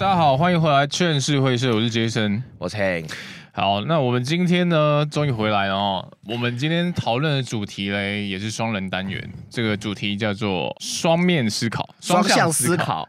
[0.00, 3.10] 大家好，欢迎回来劝世会社，我是杰森，我是 Hank。
[3.52, 6.08] 好，那我们今天呢，终于回来了哦。
[6.28, 9.20] 我们今天讨论的主题嘞，也是双人单元。
[9.50, 13.06] 这个主题叫做双面思考，双向思考，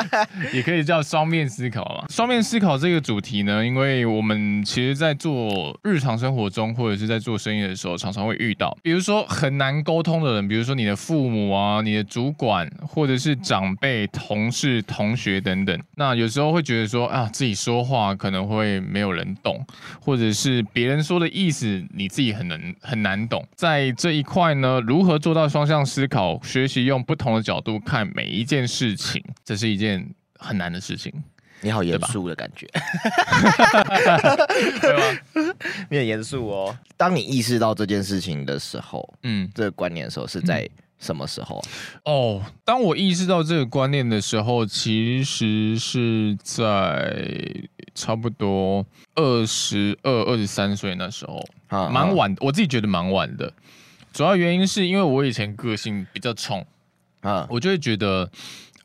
[0.54, 2.06] 也可以叫双面思考嘛。
[2.08, 15.78] 双面思考这个主题呢，因为我们其实在做日常生活中，或者是在做生意的时候，常常会遇到，比如说很难沟通的人，比如说你的父母啊、你的主管，或者是长辈、同事、同学等等。
[15.96, 19.62] 那有时候会觉得说啊，自己说话可能会没有人懂。
[20.00, 23.46] 或者是别人说的意思，你自己很难很难懂。
[23.54, 30.08] 在这一块呢，如何做到双向思考，学习用不同的角度看每一件事情，这是一件
[30.38, 31.12] 很难的事情。
[31.64, 32.66] 你好严肃的感觉，
[34.80, 35.54] 对吧？
[35.88, 36.76] 你很严肃哦。
[36.96, 40.68] 当你意识到这件事情的时候，嗯，这个观念的时候是在
[41.02, 41.68] 什么时候啊？
[42.06, 47.68] 哦，当我意识到这个观念的时候，其实是在。
[47.94, 48.82] 差不多
[49.16, 53.52] 二十二、二十三岁那时候，蛮晚，我自己觉得蛮晚的。
[54.14, 56.66] 主要原因是因为我以前个性比较冲
[57.20, 58.30] 啊，我就会觉得，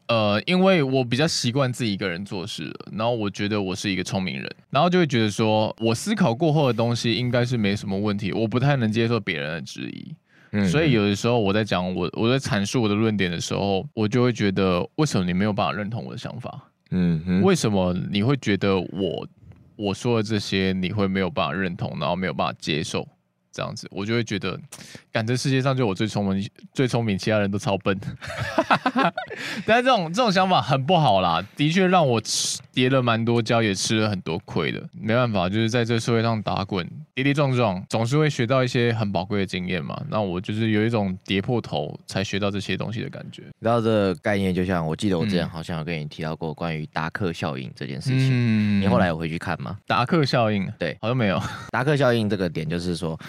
[0.08, 10.14] 呃，因为我比较习惯自己一个人做事，然后我觉得我是一个聪明人，然后就会觉得说我思考过后的东西应该是没什么问题，我不太能接受别人的质疑，
[10.52, 16.64] 嗯，所以有的时候我在讲我我在阐述我的论点的时候，我就会觉得为什么你没有办法认同我的想法？
[16.92, 19.28] 嗯哼，为什么你会觉得我
[19.76, 23.08] 我说的这些你会没有办法认同，然后没有办法接受？
[23.58, 24.56] 这样子，我就会觉得，
[25.12, 28.00] 感觉世界上就我最聪明，最聪明，其他人都超笨。
[29.66, 34.88] 但是这种这种想法很不好啦，的确让我吃跌了蛮多跤，也吃了很多亏的。
[34.94, 40.00] 没办法，就是在这社会上打滚，跌跌撞撞，总是会学到一些很宝贵的经验嘛。
[40.08, 43.42] 那我就是有一种跌破头才学到这些东西的感觉。
[43.60, 48.30] 然后这个概念，就像我记得我之前好像有跟你提到过关于达克效应这件事情。
[48.32, 49.78] 嗯，你后来有回去看吗？
[49.88, 51.42] 达克效应，对，好像没有。
[51.72, 53.20] 达克效应这个点就是说。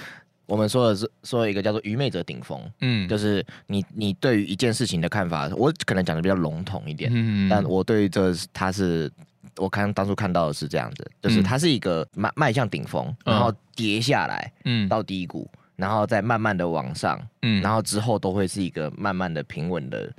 [0.49, 9.13] 我们说的是说一个叫做愚昧者顶峰，嗯，就是你你对于一件事情的看法，我可能讲的比较笼统一点，嗯，但我对于这它是，
[9.57, 20.11] 我看当初看到的是这样子，就是它是一个迈迈向顶峰，然后跌下来，嗯，到低谷，然后再慢慢的往上，嗯，然后之后都会是一个慢慢的平稳的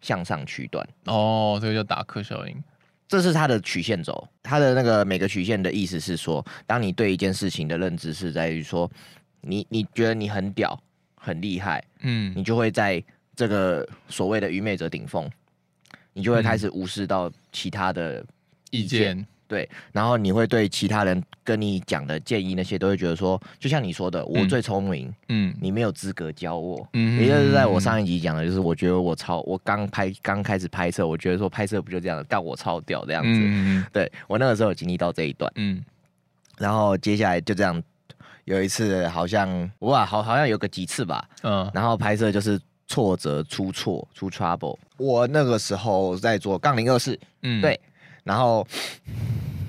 [0.00, 0.88] 向上区段。
[1.04, 2.64] 哦，这个叫达克效应，
[3.06, 8.90] 这是它的曲线轴，它的那个每个曲线的意思是说，当你对一件事情的认知是在于说。
[9.46, 10.78] 你你觉得你很屌，
[11.14, 13.02] 很厉害，嗯，你就会在
[13.34, 15.30] 这个所谓的愚昧者顶峰，
[16.12, 18.24] 你就会开始无视到其他的
[18.70, 35.84] 意见，对，然后你会对其他人跟你讲的建议那些都会觉得说，就像你说的，我最聪明，嗯，你没有资格教我，嗯，也就是在我上一集讲的，就是我觉得我超，我刚拍刚开始拍摄，我觉得说拍摄不就这样，但我超屌这样子，嗯，对我那个时候有经历到这一段，嗯，
[36.58, 37.82] 然后接下来就这样。
[38.46, 44.78] 有一次好像哇，好好像有个几次吧，嗯，然后拍摄就是挫折出错出 trouble。
[44.96, 47.78] 我那个时候在做杠铃二四，嗯，对，
[48.22, 48.66] 然后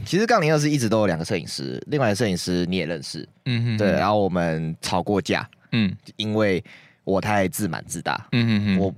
[0.05, 6.63] 其实杠铃二四一直都有两个摄影师，另外的摄影师你也认识，嗯哼，对，然后我们吵过架，嗯，因为
[7.03, 8.93] 我太自满自大，嗯哼哼，我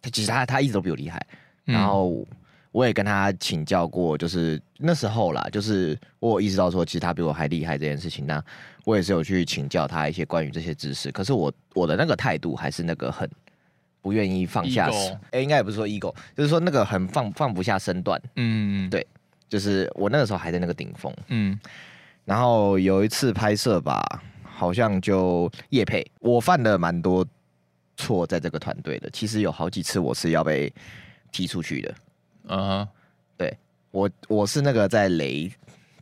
[0.00, 1.24] 他其实他他一直都比我厉害，
[1.64, 2.26] 然后。
[2.70, 8.26] 我也跟他请教过，就是那时候啦，就是我有意识到说，其实他比我还厉害这件事情。
[8.26, 8.44] 那
[8.88, 11.12] 我也是有去请教他一些关于这些知识。
[11.12, 13.28] 可是我我的那个态度还是那个很
[14.00, 14.88] 不愿意放下，
[15.26, 18.18] 哎、欸，应该也不是说 ego，就是说那个很放放不下身段。
[18.36, 19.06] 嗯，对，
[19.46, 21.14] 就是我那个时候还在那个顶峰。
[21.26, 21.60] 嗯，
[22.24, 24.02] 然后有一次拍摄吧，
[24.42, 27.26] 好像就叶配，我犯了蛮多
[27.98, 29.10] 错在这个团队的。
[29.10, 30.72] 其实有好几次我是要被
[31.30, 31.94] 踢出去的。
[32.44, 32.88] 嗯哼，uh.
[33.36, 33.58] 对
[33.90, 35.52] 我我是那个在雷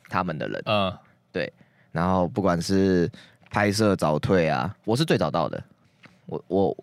[0.09, 0.99] 他们的人，嗯、uh，huh.
[1.33, 1.53] 对，
[1.97, 3.11] 然后不管是
[3.51, 5.65] 拍摄早退啊，我是最早到的，
[6.27, 6.77] 我我，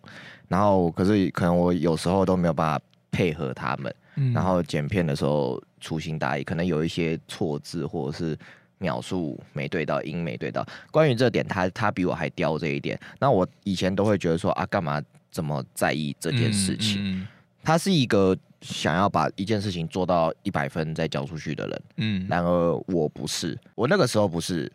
[0.47, 8.35] 然后可是可能我有时候都没有办法配合他们，嗯、然后剪片的时候粗心大意，可能有一些错字或者是
[8.79, 14.99] 秒数没对到，音没对到，关于这点他他比我还刁这一点，那我以前都会觉得说啊，干嘛
[15.31, 16.99] 这么在意这件事情？
[16.99, 17.27] 嗯嗯、
[17.63, 18.35] 他是一个。
[18.63, 24.71] 想要把一件事情做到一百分再交出去的人，嗯，然而我不是，我那个时候不是，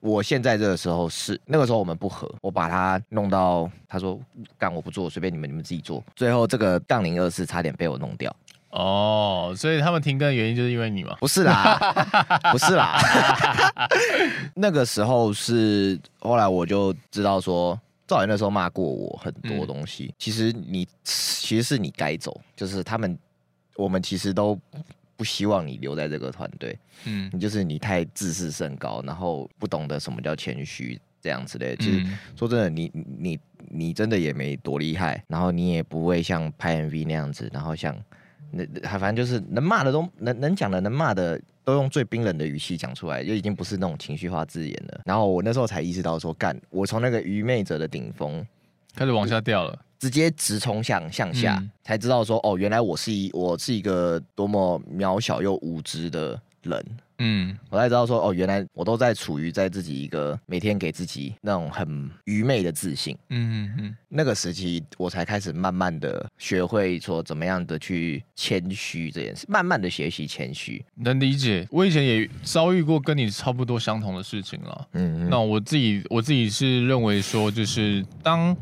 [0.00, 4.18] 我现在这个时候是，那个时候我们不合，我把他弄到，他说
[4.56, 8.34] 干我不做，随便你们你们自己做，最后这个杠铃二四差点被我弄掉。
[8.70, 11.16] 哦，所以他们停更的原因就是因为你吗？
[11.20, 11.78] 不是啦，
[12.52, 12.98] 不是啦，
[14.54, 17.78] 那个时候是后来我就知道说。
[18.06, 23.18] 赵岩那时候骂过我很多东西，嗯、其实你其实是你该走，就是他们
[23.76, 24.58] 我们其实都
[25.18, 31.74] 不希望你留在这个团队，嗯，你就是你太自视甚高，然后不懂得什么叫谦虚这样子的。
[31.74, 32.06] 就是
[32.36, 32.88] 说真的，你
[33.18, 33.38] 你
[33.68, 37.94] 你真的也没多厉害，然后你也不会像拍 MV 那样子，然后像
[38.52, 38.64] 那
[38.96, 45.00] 反正就是能骂的都能能讲的能骂的都用最冰冷的语气讲出来，就已经不是那种情绪化字眼了。
[45.04, 48.46] 然后我那时候才意识到说，干，我从那个愚昧者的顶峰
[48.94, 49.76] 开始往下掉了。
[49.98, 56.86] 直接直冲向向下，嗯、才知道说哦，原来我是一我是一个多么渺小又无知的人。
[57.20, 63.18] 嗯，我才知道说哦，原来我都在处于在自己一个每天给自己那种很愚昧的自信。
[63.30, 70.80] 嗯嗯嗯，那个时期我才开始慢慢的学会说怎么样的去谦虚这件事，慢慢的学习谦虚。
[70.94, 74.88] 能理解，我以前也遭遇过跟你差不多相同的事情了。
[74.92, 78.56] 嗯嗯，那我自己我自己是认为说，就是当。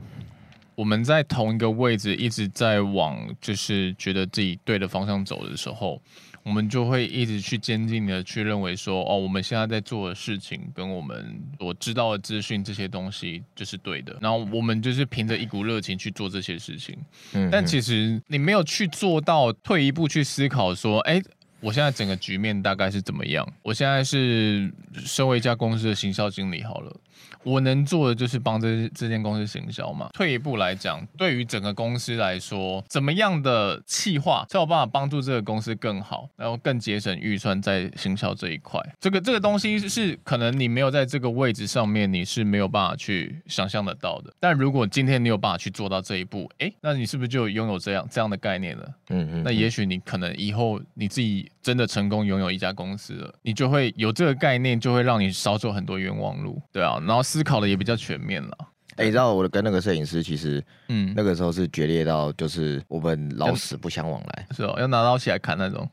[0.77, 6.01] 我们在同一个位置一直在往，就是觉得自己对的方向走的时候，
[6.43, 16.97] 我们就会一直去坚定的去认为说，哦，我们现在在做的事情跟我们所知道的资讯这些东西就是对的，然后我们就是凭着一股热情去做这些事情。
[17.33, 21.21] 嗯，但其实你没有去做到退一步去思考说，哎，
[21.61, 23.51] 我现在整个局面大概是怎么样？
[23.63, 26.95] 我现在是身为一家公司的行销经理好了。
[27.43, 30.11] 我能做的就是帮这这间公司行销嘛。
[30.13, 38.81] 退一步来讲，对于整个公司来说，怎么样的企划才有办法帮助这个公司更好，然后更节省预算在行销这一块？
[39.01, 44.33] 这个这个东西是可能你没有在这个位置上面，你是没有办法去想象得到的。
[44.41, 48.95] 但如果今天你有办法去做到这一步，哎，那你是不是就拥有这样这样的概念了？
[49.11, 49.43] 嗯嗯。
[49.45, 56.99] 那也许你可能以后你自己真的成功拥有一家公司了，你就会有这个概念，就会让你少走很多冤枉路，对啊。
[57.07, 57.27] 然后。
[57.27, 58.57] 思考的也比较全面了。
[58.91, 65.91] 哎、欸，你知道我跟那个摄影师其实，嗯，那个时候是决裂到，就是我们老死不相往来，是哦，要拿刀起来砍那种，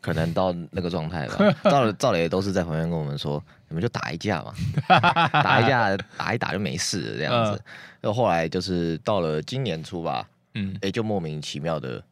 [0.00, 1.54] 可能到那个状态吧。
[1.70, 4.52] 赵了赵磊都是在旁边跟我们说，你们就打一架嘛，
[5.32, 7.62] 打一架，打一打就没事了这样子。
[8.00, 12.02] 然后后来就是到了今年初吧，嗯，哎、欸，就莫名其妙的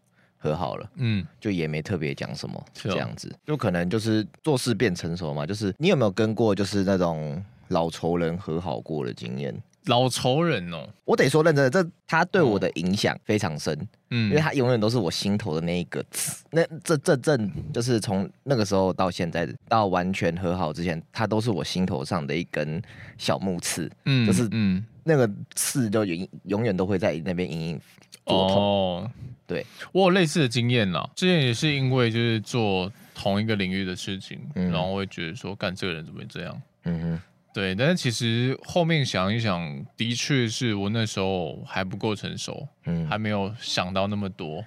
[0.47, 5.45] 和好了，嗯，就也没特别讲什么，是这样子，就可能就是做事变成熟嘛。
[5.45, 7.45] 就是你有没有跟过，就是那种。
[7.71, 9.53] 老仇人和好过的经验，
[9.87, 13.77] 老仇人哦，我得说认真的，这他对我的影响非常深，
[14.11, 22.83] 嗯，因为他永远都是我心头的那一个刺，那这这阵就是从那个时候到现在到完全和好之前，他都是我心头上的一根
[23.17, 27.81] 小木刺，嗯，就是嗯，那个刺就永永远都会在那边隐隐
[28.25, 28.57] 作痛。
[28.57, 29.11] 哦，
[29.47, 37.23] 对，我有类似的经验啦，之前也是因为就是做同一个领域的事情，嗯，然后会觉得说，干这个人怎么会这样，嗯哼。
[37.57, 44.63] 对，但是其实后面想一想，的确是我那时候还不够成熟，嗯，还没有想到那么多，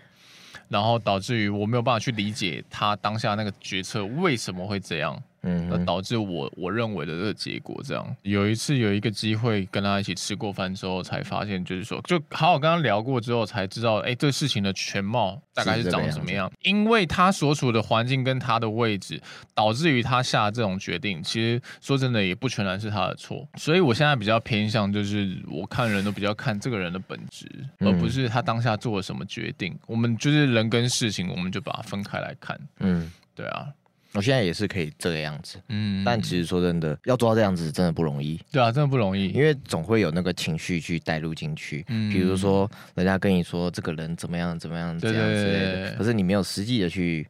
[0.69, 5.21] 然后导致于我没有办法去理解他当下那个决策为什么会这样。
[5.41, 8.15] 嗯，那导致我我认为的这个结果这样。
[8.23, 16.51] 有一次有一个机会跟他一起吃过饭之后，才发现就是说，就好好跟他聊过之后，才知道，哎，这个事情的全貌大概是长什么样。
[16.63, 19.21] 因为他所处的环境跟他的位置，
[19.53, 21.23] 导致于他下这种决定。
[21.23, 23.47] 其实说真的，也不全然是他的错。
[23.55, 27.47] 所以我现在比较偏向，就是我看人都比较看这个人的本质，
[27.79, 29.77] 而不是他当下做了什么决定。
[29.87, 32.59] 我们就是人跟事情，我们就把它分开来看。
[32.79, 33.67] 嗯，对啊。
[34.13, 38.39] 我现在也是可以这个样子，嗯，但其实说真的，要做到这样子真的不容易。
[38.51, 41.85] 对啊，真的不容易，因为总会有那个情绪去带入进去。
[41.89, 45.59] 嗯，比如说人家跟你说这个人怎么样怎么样这样之类
[45.91, 47.27] 的，可是你没有实际的去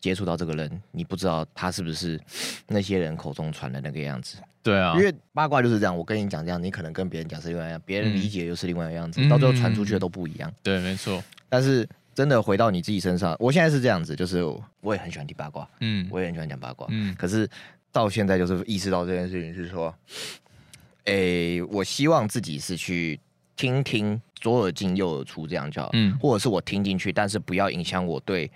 [0.00, 2.18] 接触到这个人，你不知道他是不是
[2.66, 4.38] 那些人口中传的那个样子。
[4.62, 10.50] 对啊，因为八卦就是这样，我跟你讲这样，你可能跟别人讲是另外一样，别人理解又是另外一个样子，嗯，到最后传出去的都不一样。
[10.62, 11.22] 对，没错。
[11.50, 11.86] 但是。
[12.16, 14.42] 真的回到你自己身上，我现在是这样子，就是
[14.80, 17.46] 我也很喜欢听八卦，嗯，我也很喜欢讲八卦，嗯，可是
[17.92, 19.94] 到现在就是意识到这件事情是说，
[21.04, 23.20] 诶、欸，我希望自己是去
[23.54, 28.50] 听听左耳进右耳出这样就好，嗯，或者是我听进去，但是不要影响我对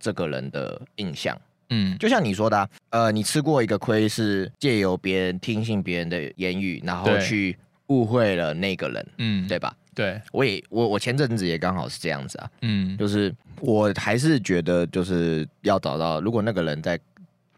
[0.00, 9.72] 这个人的印象，嗯，就像你说的、啊，呃，你吃过一个亏是借由别人听信别人的言语，然后去误会了那个人，嗯，对吧？
[9.96, 17.00] 对，我也我我前阵子也刚好是这样子啊，嗯，就是我还是觉得就是要找到，如果那个人在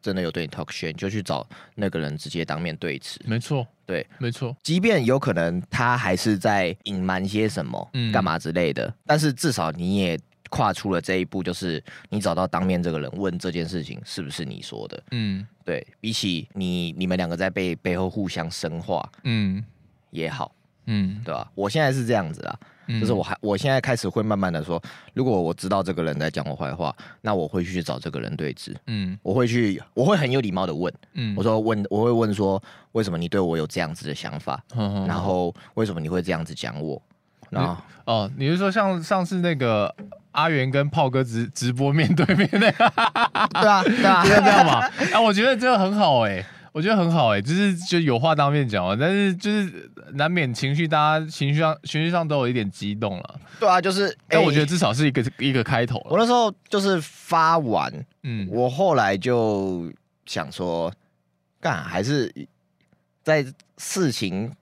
[0.01, 3.21] 真的有对你 talk shit，就去找那个人直接当面对质。
[3.25, 4.57] 没错，对，没错。
[4.63, 10.17] 即便有可能他还是在隐瞒些什么，嗯，干嘛之类的，但是至少你也
[10.49, 19.65] 跨出了这一步，就是你找到当面这个人问这件事情是不是你说的，嗯，对，比起你你们两个在背背后互相深化，嗯，
[20.11, 20.55] 也好。
[20.91, 21.49] 嗯，对吧？
[21.55, 28.75] 我现在是这样子啊，嗯、就是我还我现在开始会慢慢的说，如果我知道这个人在讲我坏话，那我会去找这个人对峙。
[28.87, 30.93] 嗯，我会去，我会很有礼貌的问。
[31.13, 32.61] 嗯，我说问，我会问说，
[32.93, 34.59] 为什么你对我有这样子的想法？
[34.75, 37.01] 嗯、然后为什么你会这样子讲我？
[37.51, 39.95] 然后哦，你是说像上次那个
[40.33, 42.93] 阿元跟炮哥直直播面对面那个？
[43.53, 44.87] 对啊，对啊， 就是这样嘛。
[45.13, 46.47] 啊，我觉得这个很好哎、欸。
[46.79, 53.41] 我觉得很好哎、欸，就是就有话当面讲啊，但是就是难免情绪，大家情绪上情绪上都有一点激动了。
[53.59, 56.01] 对啊，就是，但我觉得至少是一个、欸、一个开头。
[56.09, 57.93] 我那时候就是发完，
[58.23, 59.93] 嗯，我后来就
[60.25, 60.93] 想说，
[61.61, 62.33] 干还是
[63.25, 63.45] 在
[63.79, 64.53] 事情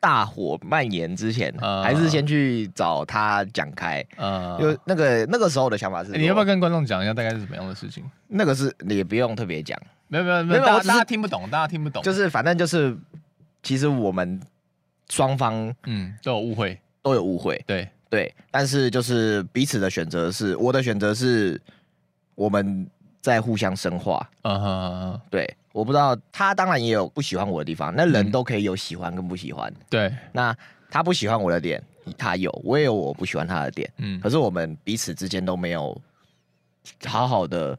[0.00, 4.04] 大火蔓延之前，嗯、还是先去找他讲开。
[4.16, 8.02] 嗯、呃，就那个那个时候的想法是、欸，你要不要跟观众讲一下大概是什么样的事情？
[8.26, 9.80] 那个是你也不用特别讲。
[10.12, 12.02] 没有没有没有，大家大家听不懂，大家听不懂。
[12.02, 12.94] 就是反正就是，
[13.62, 14.38] 其实我们
[15.08, 17.64] 双方嗯都有误会，都有误会。
[17.66, 21.58] 对对，但是就是彼此的选择是，我的选择是
[22.34, 22.86] 我们
[23.22, 24.28] 在互相深化。
[24.42, 29.72] 嗯哼嗯哼，对，我不知道他当然也有不喜欢我的地方，那人都可以有喜欢跟不喜欢。
[29.88, 30.54] 对，那
[30.90, 31.82] 他不喜欢我的点，
[32.18, 33.90] 他有，我也有我不喜欢他的点。
[33.96, 35.98] 嗯，可是我们彼此之间都没有
[37.06, 37.78] 好好的。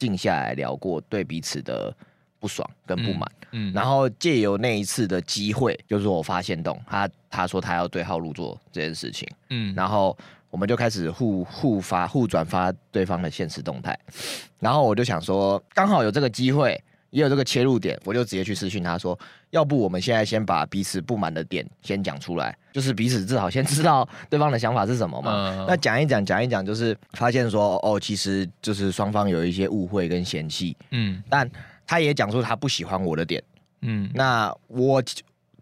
[0.00, 1.94] 静下来聊过对彼此的
[2.40, 10.18] 不爽跟不满，嗯，嗯，然后借由那一次的机会，就是我发现动他，他说他要对号入座这件事情，嗯，然后
[10.50, 13.96] 我们就开始互互发互转发对方的现实动态，
[14.58, 16.82] 然后我就想说，刚好有这个机会。
[17.10, 19.18] 也有这个切入点，我就直接去私讯他说，
[19.50, 25.32] 要不我们现在先把彼此不满的点先讲出来，就是彼此至少先 知道对方的想法是什么嘛。
[25.32, 31.50] 嗯、那讲一讲，讲一讲，就是发现说，哦，其实就是双方有一些误会跟嫌弃，嗯，但
[31.86, 33.42] 他也讲出他不喜欢我的点，
[33.82, 35.02] 嗯，那我。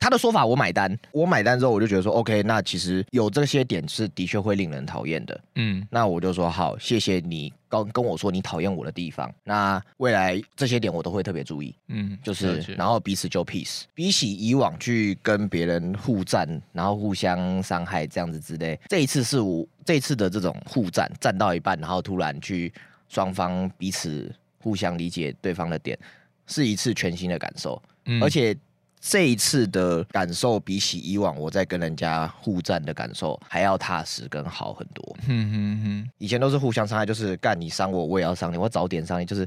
[0.01, 22.73] 他的说法我买单，我买单之后我就觉得说，OK，那其实有这些点是的确会令人讨厌的，嗯，那我就说好，谢谢你刚跟我说你讨厌我的地方，那未来这些点我都会特别注意，嗯，就是然后彼此就 peace，比起以往去跟别人互战，然后互相伤害这样子之类，这一次是我这一次的这种互战，战到一半，然后突然去
[23.09, 25.99] 双方彼此互相理解对方的点，
[26.47, 28.57] 是一次全新的感受，嗯，而且。
[29.01, 35.17] 这一次的感受比起以往我在跟人家互战的感受还要踏实跟好很多。
[35.27, 39.47] 嗯哼哼，以前都是互相伤害，就是干你伤我，我也要伤你，我早点伤你，就是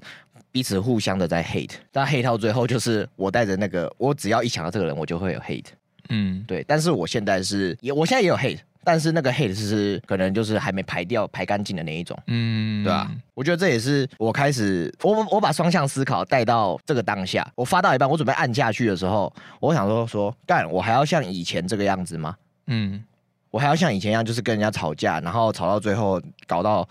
[0.51, 1.73] 彼此互相的在 hate。
[1.91, 5.65] 但 hate 到最后，就是我带着那个，我只要一想到这个人，我就会有 hate。
[6.09, 6.63] 嗯，对。
[6.67, 8.59] 但是我现在是，也我现在也有 hate。
[8.83, 13.11] 但是那个 hate 是可能就是还没排掉、排干净的那一种，嗯，对吧？
[13.33, 17.47] 我觉得这也是我开始，我我把双向思考带到这个当下。
[17.55, 22.35] 我发到一半，我准备按下去的时候，我想说说干，我还要像以前这个样子吗？
[22.67, 23.03] 嗯，
[23.49, 26.87] 我还要像以前一样，就是跟人家吵架，然后吵到最后搞到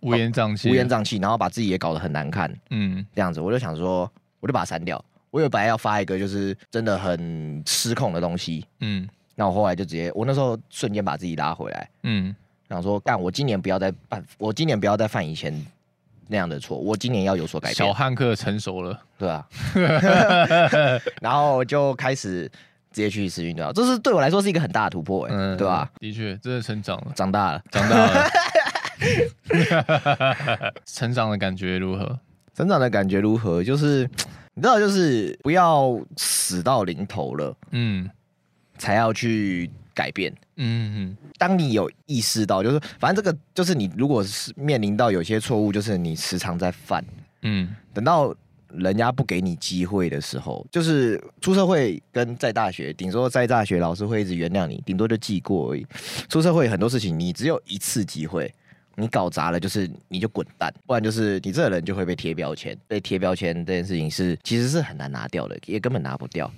[0.00, 4.10] 乌烟瘴气、乌烟瘴气，然后把自己也搞得很难看，嗯，这样子，我就想说，
[4.40, 5.02] 我就把它删掉。
[5.30, 9.08] 我有本来要发一个就是真的很失控的东西，嗯。
[9.34, 12.34] 那我后来就直接，我那时候瞬间把自己拉回来，嗯，
[12.68, 15.52] 想说干，我今年不要再犯，我今年不要再犯以前
[16.28, 17.74] 那样的错，我今年要有所改变。
[17.74, 19.46] 小汉克成熟了，对啊
[21.20, 22.48] 然后就开始
[22.90, 23.72] 直接去私讯对吧？
[23.74, 25.90] 这是对我来说是一个很大的突破，哎，对吧？
[25.98, 28.30] 的确，真的成长了，长大了，长大了。
[30.86, 32.18] 成长的感觉如何？
[32.54, 33.62] 成长的感觉如何？
[33.64, 34.08] 就是
[34.54, 38.08] 你知道，就是不要死到临头了，嗯。
[38.78, 41.30] 才要去改变，嗯哼。
[41.38, 47.04] 当你有意识到，就是反正这个就是你，如果是面临到有些错误，就是你时常在犯，
[47.42, 47.74] 嗯。
[47.92, 48.34] 等到
[48.68, 55.86] 人家不给你机会的时候，就是出社会跟在大学，顶多在大学老师会一直原谅你，顶多就记过而已。
[56.28, 58.52] 出社会很多事情，你只有一次机会。
[58.96, 62.76] 你搞砸了，就是你就滚蛋，不然就是你这个人就会被贴标签。
[62.86, 66.50] 被贴标签这件事情是其实是很难拿掉的，也根本拿不掉。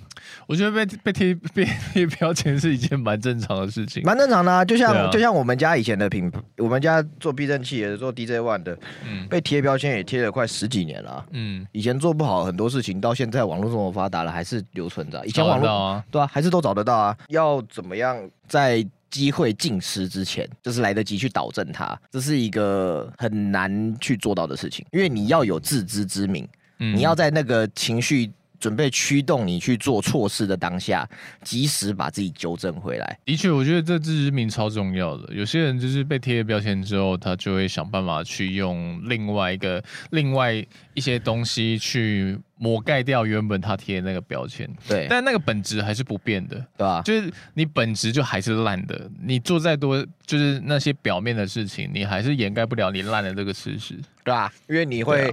[0.47, 4.65] 我觉得被被贴被贴标签是一件蛮正常的事情，蛮正常的啊。
[4.65, 15.25] 就像、啊、就像我们家以前的品，我们家做避震器也是做 DJ One 的，嗯，被贴标签也贴了快十几年了，嗯，以前做不好很多事情，到现在网络这么发达了，还是留存着。
[15.25, 17.17] 以前网络啊，对啊，还是都找得到啊。
[17.29, 18.17] 要怎么样
[18.47, 18.85] 在？
[19.17, 26.47] 机会尽失之前，就是来得及去导正它，这是一个很难去做到的事情，因为你要有自知之明，
[26.77, 31.07] 嗯，你要在那个情绪准备驱动你去做错事的当下，
[31.43, 33.19] 及时把自己纠正回来。
[33.25, 35.33] 的确，我觉得这自知之明超重要的。
[35.33, 40.53] 有些人就是被贴了标签之后，他就会想办法去用另外一个、另外
[40.93, 44.69] 一些东西去抹盖掉原本他贴的那个标签。
[44.87, 47.01] 对，但那个本质还是不变的，对吧？
[47.03, 54.51] 就是你本质就还是烂的，你做再多，就是那些表面的事情，你还是掩盖不了你烂的这个事实，对吧？
[54.67, 55.31] 因为你会。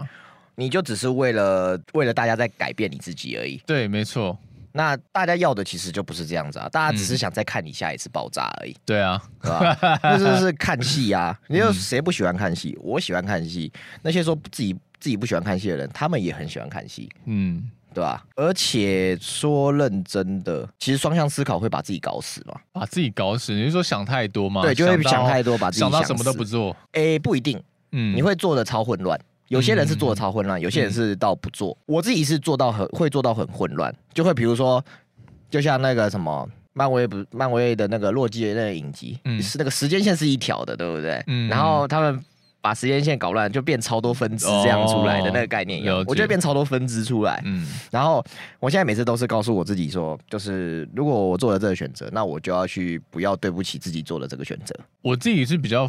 [0.57, 3.61] 你就只是为了为了大家在改变你自己而已。
[3.67, 4.39] 对，没错。
[4.77, 8.73] 那大家要的其实就不是这样子啊，大家只是想再看你下一次爆炸而已。
[8.73, 9.79] 嗯、对啊，是吧？
[10.03, 11.39] 那就是看戏啊。
[11.47, 12.77] 你有谁不喜欢看戏？
[12.83, 13.73] 我喜欢看戏。
[14.03, 17.09] 那些说自己自己不喜欢看戏的人，他们也很喜欢看戏。
[17.27, 18.27] 嗯，对吧？
[18.35, 22.61] 而且说认真的，其实双向思考会把自己搞死嘛？
[22.73, 23.53] 把自己搞死？
[23.53, 24.63] 你是说想太多吗？
[24.63, 26.77] 对，就会想太多，把自己想，想到什么都不做。
[26.95, 27.63] 哎、欸，不一定。
[27.93, 29.17] 嗯，你会做的超混乱。
[29.49, 31.77] 有些人是做的超混乱，有些人是到不做。
[31.87, 34.85] 我自己是做到很会做到很混乱，就会比如说，
[35.51, 41.25] 就像那个什么漫威不漫威的那个洛基的那个影集，是那个时间线是一条的，对不对？
[41.49, 42.25] 然后他们。
[42.65, 47.43] 把时间线搞乱，就变超多分支这样出来的那个概念一样，我觉得变超多分支出来。
[47.45, 48.25] 嗯，然后
[48.59, 54.75] 我现在每次都是告诉我自己说，就是如果我做了这个选择，那我就要去不要对不起自己做的这个选择。
[55.03, 55.87] 我自己是比较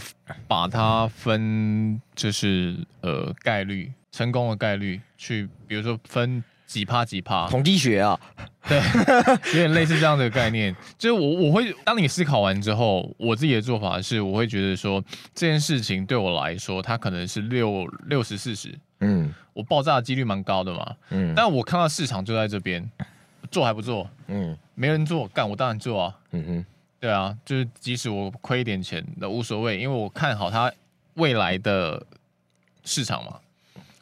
[0.50, 6.44] 把它分，就是呃概率成功的概率去，比如说分。
[6.66, 8.20] 几趴几趴，统计学啊，
[8.68, 8.78] 对，
[9.54, 10.76] 有点类似这样的概念。
[10.98, 15.04] 就是我我会当你思考完之后，我自己的做法是，我会觉得说
[15.34, 22.90] 这件事情对我来说，它可能是六六十四十，嗯，我爆炸的几率蛮高的嘛，嗯，但我看到市场就在这边，
[23.52, 24.10] 做还不做？
[24.28, 26.66] 嗯，没人做，干我当然做啊，嗯哼，
[27.00, 30.72] 对啊，就是即使我亏一点钱那无所谓，因为我看好它
[31.14, 32.04] 未来的
[32.84, 33.38] 市场嘛，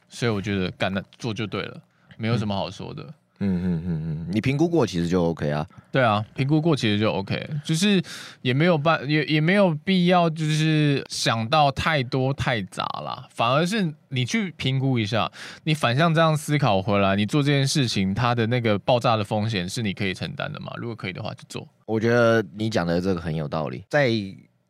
[0.07, 1.81] 所以我觉得干那做就对了。
[2.17, 3.03] 没有什么好说的，
[3.39, 8.01] 嗯嗯嗯嗯，你评估过其实就 OK 啊，对啊，评估过其实就 OK，就是
[8.41, 15.29] 也没有办也也没有必要就是想到太多太杂啦，反而是你去评估一下，
[15.63, 20.71] 你反向这样思考回来，你做这件事情它的那个爆炸的风险是你可以承担的吗？
[20.77, 21.67] 如果可以的话就做。
[21.85, 24.09] 我觉得你讲的这个很有道理，在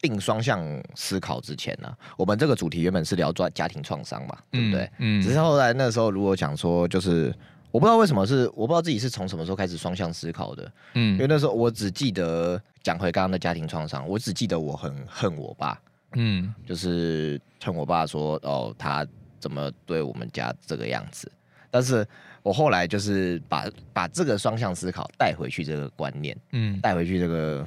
[0.04, 0.62] 定双向
[0.96, 4.92] 思考之前呢、啊，我们这个主题原本是聊做家庭创伤嘛，对不对？
[4.98, 5.22] 嗯。
[5.22, 7.34] 只是后来那时候如果讲说，就是
[7.72, 11.13] 我不知道为什么是我不知道自己是从什么时候开始双向思考的，嗯。
[11.13, 15.80] 因为那时候我只记得讲回刚刚的家庭创伤，我只记得我很恨我爸，
[16.16, 19.08] 嗯，就是恨我爸说哦他
[19.39, 21.32] 怎么对我们家这个样子。
[21.72, 22.06] 但是
[22.44, 27.66] 我后来就是把把这个双向思考带回去这个观念，嗯，带回去这个。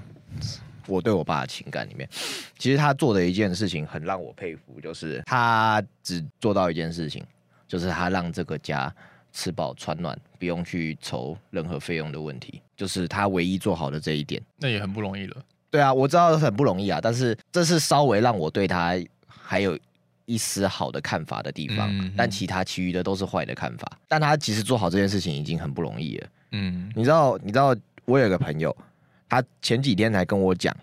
[0.86, 2.08] 我对我爸的情感里面，
[2.58, 7.24] 其实他做的一件事情很让我佩服，就是他只做到一件事情，
[7.66, 8.94] 就是他让这个家
[9.32, 14.42] 吃饱穿暖，不用去愁任何费用的问题，就是他唯一做好的这一点。
[14.58, 15.36] 那也很不容易了。
[15.70, 18.94] 对啊，我知道很不容易啊，但是这是稍微让我对他
[19.26, 19.78] 还有
[20.24, 23.98] 一丝好的看法的地方，嗯，但其他其余的都是坏的看法。
[24.08, 26.28] 但他其实做好这件事情已经很不容易了。
[26.52, 28.74] 嗯，你知道，你知道，我有个朋友。
[29.28, 30.74] 他前几天才跟我讲，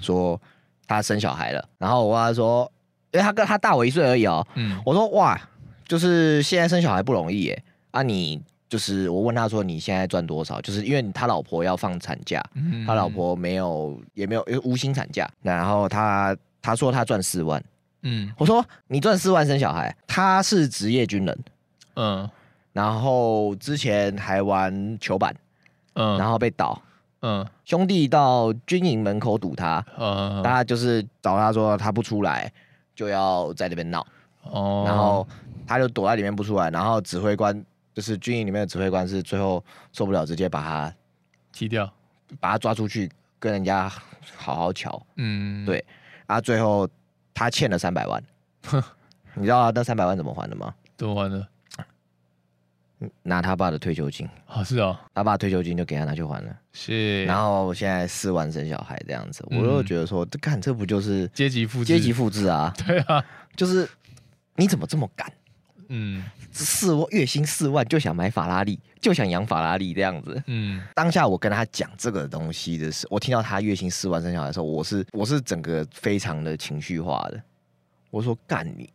[0.00, 0.40] 说
[0.86, 2.70] 他生小孩了，然后我跟他说，
[3.12, 4.46] 因为他跟他大我一岁而已哦。
[4.54, 5.40] 嗯，我说哇，
[5.86, 7.64] 就是现在生小孩不容易耶。
[7.90, 10.60] 啊，你就是我问他说你现在赚多少？
[10.60, 17.62] 就是因为他老婆要放产假，嗯，他老婆没有也没有因为无薪产假，然后他他说他赚四万。
[18.02, 19.94] 嗯，我说你赚四万生小孩？
[20.06, 21.38] 他是职业军人，
[21.94, 22.28] 嗯，
[22.72, 25.32] 然后之前还玩球板，
[25.92, 26.80] 嗯，然后被倒。
[27.22, 32.52] 嗯，兄弟到军营门口堵他，嗯，大家就是找他说他不出来，
[32.94, 34.04] 就要在那边闹，
[34.42, 35.26] 哦，然后
[35.66, 40.94] 他就躲在里面不出来，然后指挥官就是军营里面的指挥官是最后受不了，直接把他
[41.52, 41.88] 踢掉，
[42.40, 43.88] 把他抓出去跟人家
[44.36, 45.84] 好好瞧，嗯，对，
[46.26, 46.88] 啊，最后
[47.32, 48.22] 他欠了三百万，
[48.66, 48.82] 哼，
[49.34, 50.74] 你知道那三百万怎么还的吗？
[50.96, 51.46] 怎么还的？
[53.22, 57.24] 拿他爸的退休金啊，是哦，他爸退休金就给他拿去还了，是。
[57.24, 62.72] 然后现在四万生小孩这样子，嗯、我就觉得说，这看这不就是阶级复阶级复制啊？
[62.86, 63.24] 对啊，
[63.56, 63.88] 就是
[64.56, 65.30] 你怎么这么干？
[65.88, 70.42] 嗯，四万月薪四万就想买法拉利，就想养法拉利这样子。
[70.46, 77.42] 嗯，当下我跟他讲这个东西的时候，我听到他月薪四万生小孩的时候，我是我是整个非常的情绪化的。
[78.10, 78.90] 我说干你，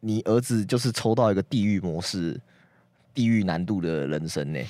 [0.00, 2.38] 你儿子就是抽到一个地狱模式。
[3.14, 4.60] 地狱难度的人生呢？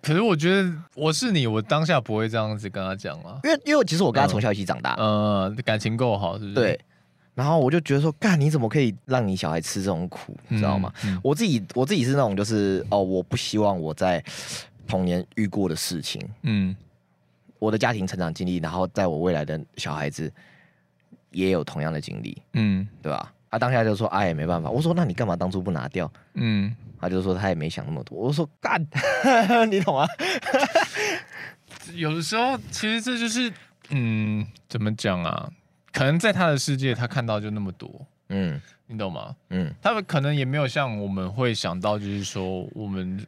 [0.00, 6.54] 可是我觉得我是你，我当下不会这样子跟他讲啊，因为因为其实我跟他从小一起长大，嗯，嗯，感情够好，是不是？
[6.54, 6.80] 对。
[7.34, 10.92] 然后我就觉得说，干你怎么可以让你小孩吃这种苦，你知道吗？
[11.04, 14.22] 嗯嗯、我自己我自己是那种就是哦，我不希望我在
[14.86, 16.76] 童年遇过的事情，嗯，
[17.58, 20.30] 我的家庭成长经历，然后在我未来的小孩子
[21.30, 23.32] 也有同样的经历，嗯，对吧？
[23.52, 28.18] 他当下就说：“哎，没办法。”我说：“那你干嘛当初不拿掉？”嗯，他就说他也没想那么多。
[28.18, 28.82] 我说：“干，
[29.70, 30.08] 你懂啊？”
[31.94, 33.52] 有的时候，其实这就是，
[33.90, 35.50] 嗯，怎么讲啊？
[35.92, 39.36] 可能在他的世界，他看到就那么多， 嗯，你懂吗？
[39.50, 43.22] 嗯，他们可能也没有像我们会想到，就是说我们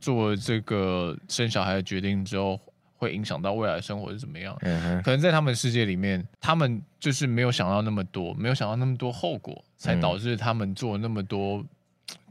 [0.00, 2.58] 做这个生小孩的决定之后。
[2.98, 4.54] 会影响到未来生活是怎么样？
[4.62, 11.64] 嗯哼，可能在他们世界里面，他们就是没有想到那么多，没有想到那么多后果，才导致他们做那么多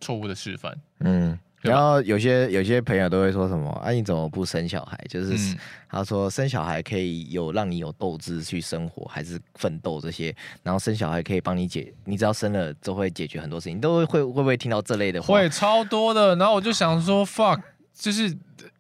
[0.02, 0.78] 错误的示范。
[1.00, 5.56] 嗯，然后有些有些朋友都会说什么：“啊，你怎么不生小孩？”就是
[5.90, 10.36] 他说生小孩可以有让你有斗志去生活，还是奋斗这些。
[10.64, 13.78] 然后生小孩可以帮你解，你只要生了就会解决很多事情。
[13.78, 15.36] 你都会会会不会听到这类的话？
[15.36, 16.36] 会超多的。
[16.36, 17.62] 然后我就想说，fuck，
[17.94, 18.38] 就是。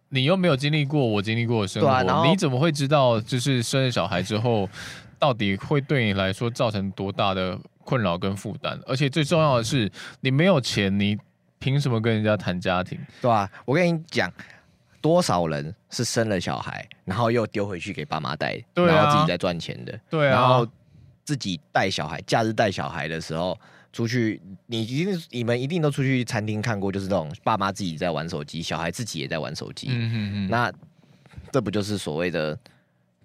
[0.10, 3.20] 你又没有经历过我经历过的生活，啊、你怎么会知道？
[3.20, 4.70] 就是生了小孩之后，
[5.20, 8.80] 到底会对你来说造成多大的困扰跟负担？
[8.86, 9.91] 而且最重要的是，
[10.22, 11.17] 你没有钱，你
[11.60, 12.98] 凭什么跟人家谈家庭？
[13.22, 14.32] 对啊，我跟你讲，
[15.02, 20.65] 多少人是生了小孩，然后又丢回去给爸妈带，对啊、然后自己在赚钱的，对啊，然后
[21.26, 23.60] 自己带小孩，假日带小孩的时候。
[23.93, 29.88] 出去，你一定你们一定都出去餐厅看过，就是那种爸妈自己在玩手机，小孩自己也在玩手机。
[29.89, 30.71] 嗯嗯嗯，那
[31.52, 32.58] 这不就是所谓的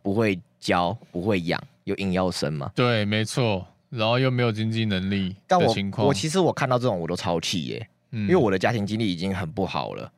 [0.02, 2.70] 不会教、不会养，又硬要生吗？
[2.74, 3.66] 对，没错。
[3.90, 5.98] 然后又没有经济能力的情况。
[5.98, 10.10] 但我我其实我看到这种我都超气耶，嗯、因为我的家庭经历已经很不好了。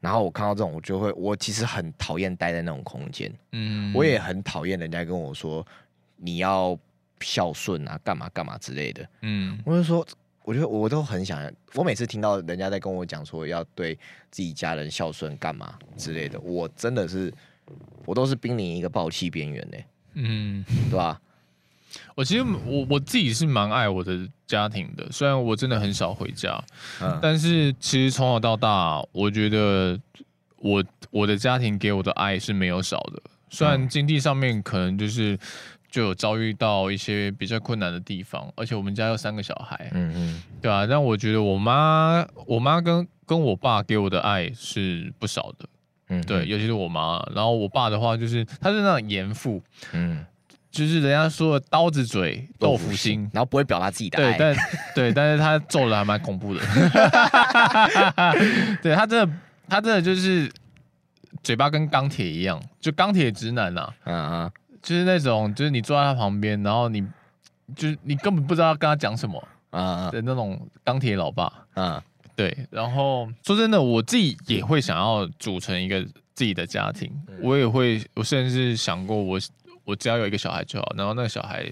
[0.00, 3.32] 然后我看到这种，我就会，我其实很讨厌待在那种空间。
[3.52, 5.64] 嗯，我也很讨厌人家跟我说
[6.16, 6.76] 你要。
[7.22, 9.08] 孝顺啊，干嘛干嘛之类的。
[9.22, 10.06] 嗯，我就说，
[10.44, 13.94] 我觉得我都很想，我每次听到人家在跟我讲说要对
[14.30, 17.32] 自己家人孝顺干嘛之类的，我真的是，
[18.04, 19.78] 我都是濒临一个爆气边缘呢。
[20.14, 21.20] 嗯，对吧？
[22.16, 26.62] 我其实我我自己是蛮爱我的家庭的，虽然我真的很少回家，
[27.00, 29.98] 嗯，但是其实从小到大，我觉得
[30.56, 35.38] 我我的家庭给我的爱是没有少的，虽然经济上面可能就是。
[35.92, 45.68] 就有遭遇到一些比较困难的地方，而且我们家有三个小孩，嗯嗯，对啊，但我觉得我妈，我妈跟跟我爸给我的爱是不少的，
[46.08, 47.22] 嗯，对，尤其是我妈。
[47.34, 50.24] 然后我爸的话，就是他是那种严父，嗯，
[50.70, 54.56] 就是人家说的刀子嘴豆腐心，然后不会表达自己的爱，对，但
[54.94, 56.60] 对，但是他揍的还蛮恐怖的，
[58.82, 59.34] 对他真的，
[59.68, 60.50] 他真的就是
[61.42, 64.50] 嘴巴跟钢铁一样，就钢铁直男呐、啊，嗯嗯。
[64.82, 67.00] 就是那种，就是你坐在他旁边，然后你，
[67.76, 72.02] 就是你根本不知道要跟他讲什么啊的那种钢铁老爸啊，
[72.34, 72.66] 对。
[72.70, 76.02] 然后说真的，我自己也会想要组成一个
[76.34, 79.40] 自己的家庭，我也会，我甚至想过我，我
[79.84, 81.64] 我只要有一个小孩就好，然后那个小孩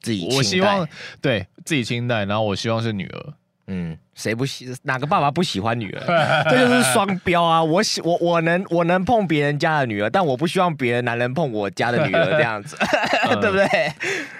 [0.00, 0.86] 自己，我希望
[1.22, 3.34] 对自己亲带，然后我希望是女儿。
[3.66, 6.44] 嗯，谁不喜哪个爸爸不喜欢女儿？
[6.50, 7.62] 这就是双标啊！
[7.64, 12.76] 我喜我我能我能碰别人家的女儿，但我不希望别的男人碰我家的女儿这样子，
[13.40, 13.66] 对不对？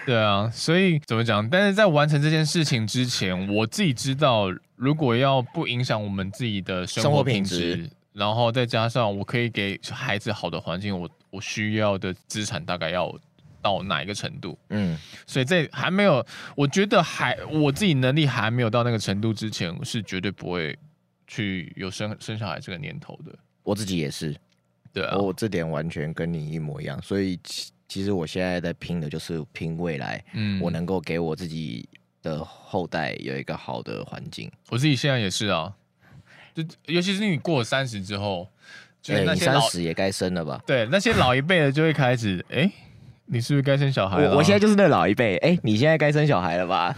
[0.05, 1.49] 对啊，所以怎么讲？
[1.49, 13.11] 但是在完成这件事情之前，我自己知道，如果要不影响我们自己的生活品质，然后再加上我可以给孩子好的环境，我我需要的资产大概要。
[13.65, 14.59] 到哪一个程度？
[14.69, 16.25] 嗯，所以在还没有，
[16.55, 20.79] 我觉得还我自己能力还没有到那个程度之前，是绝对不会
[21.27, 23.35] 去有生生小孩这个念头的。
[23.63, 24.37] 我自己也是，
[24.93, 27.01] 对啊，我这点完全跟你一模一样。
[27.01, 31.89] 所以其其实我现在在拼的就是拼未来，嗯，我能够给我自己
[32.23, 34.53] 的后代有一个好的环境。
[34.69, 35.73] 我自己现在也是啊，
[36.55, 38.47] 就尤其是你过了三十之后，
[39.01, 40.63] 就是那些老、欸、三十也该生了吧？
[40.67, 42.59] 对，那些老一辈的就会开始哎。
[42.59, 42.73] 欸
[43.27, 44.37] 你是不是该生小孩了？
[44.37, 46.95] 我现在就是那老一辈，哎、欸，你现在该生小孩了吧？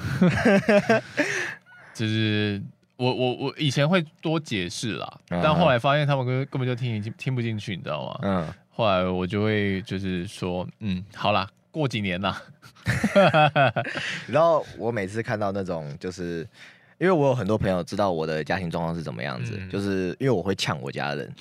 [1.95, 2.61] 就是
[2.97, 8.19] 我我我以前会多解释啦，嗯、但后来发现他们根根本就听听听不进去，你知道吗？
[8.23, 12.43] 嗯，后来我就会就是说，嗯，好啦，过几年啦。
[14.27, 16.41] 然后我每次看到那种，就是
[16.99, 21.33] 因为我有很多朋友知道我的家庭状况是怎么样子，嗯、就是因为我会呛我家人，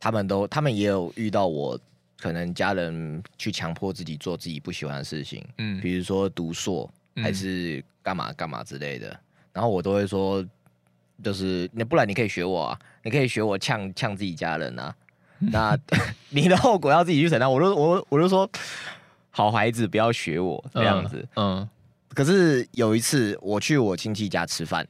[0.00, 1.78] 他们都他们也有遇到我。
[2.22, 9.18] 可能家人去强迫自己做自己不喜欢的事情，嗯，比如说读硕还是干嘛干嘛之类的，嗯、
[9.54, 10.44] 然后我都会说，
[11.20, 14.94] 就是那不然你可以学我啊，你可以学我呛呛自己家人啊，
[15.40, 15.76] 那
[16.30, 17.50] 你的后果要自己去承担。
[17.50, 18.48] 我就我我就说，
[19.32, 21.68] 好孩子不要学我这样子，嗯，嗯，
[22.14, 24.86] 可是有一次我去我亲戚家吃饭，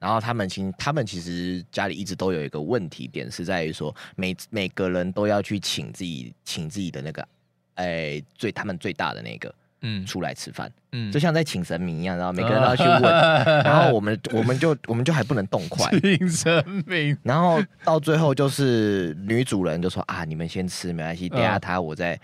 [0.00, 7.28] 然后他们其他们其实家里一直都有一个问题点，是在于说每每个人都要去请自己请自己的那个，
[7.74, 13.02] 哎，最他们最大的那个，嗯，出来吃饭，嗯，就像在请神明一样，然后每个人都要去问，
[13.62, 22.18] 然后我们我们就我们就还不能动筷，请神明，然后到最后就是女主人就说啊，你们先吃没关系，等下他我再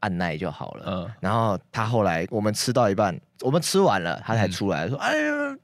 [0.00, 5.56] 按耐就好了，嗯，然后他后来我们吃到一半，我们吃完了，他才出来说，哎呀。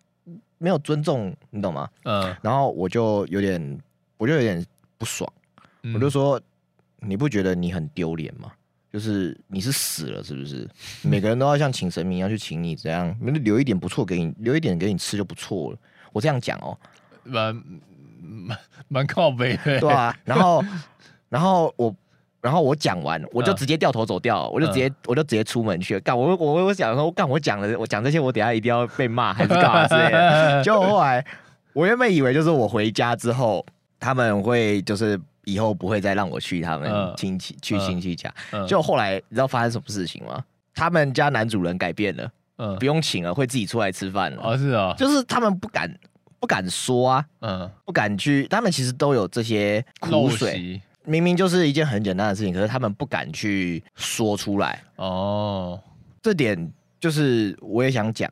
[0.65, 1.87] 没有尊重，你懂吗？
[2.05, 3.79] 嗯，然后我就有点，
[4.17, 4.65] 我就有点
[4.97, 5.31] 不爽，
[5.83, 6.41] 嗯、我就说，
[7.01, 8.51] 你不觉得你很丢脸吗？
[8.91, 10.67] 就是你是死了是不是？
[11.03, 15.79] 每个人都要像请神明一样去请你，这样留一点不错给你，留一点给你吃就不错了。
[16.15, 16.79] 我这样讲哦，
[17.25, 17.63] 蛮
[18.23, 20.17] 蛮蛮靠北的，对啊。
[20.25, 20.65] 然后，
[21.29, 21.95] 然后我。
[22.45, 26.01] 然后我讲完，我就直接掉头走掉，我就直接，我就直接出门去了。
[26.01, 30.61] 干我我我想说，干我讲了，我讲这些，我等下一定要被骂还是干嘛之类的。
[30.63, 31.25] 结果后来，
[31.73, 33.65] 我原本以为就是我回家之后，
[33.99, 38.31] 他们会就是以后不会再让我去他们亲戚去亲戚家。
[38.69, 40.45] 结果后来，你知道发生什么事情吗？
[40.75, 44.43] 他们家男主人改变了，嗯，不用请了，会自己出来吃饭了。
[44.45, 45.91] 哦，是啊，就是他们不敢
[46.39, 48.47] 不敢说啊，嗯，不敢去。
[48.49, 50.79] 他们其实都有这些苦水。
[51.05, 54.83] 明明就是一件很简单的事情，可是他们不敢去说出来。
[54.97, 55.81] 哦，
[56.23, 58.31] 这点就是我也想讲，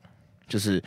[0.49, 0.83] 就是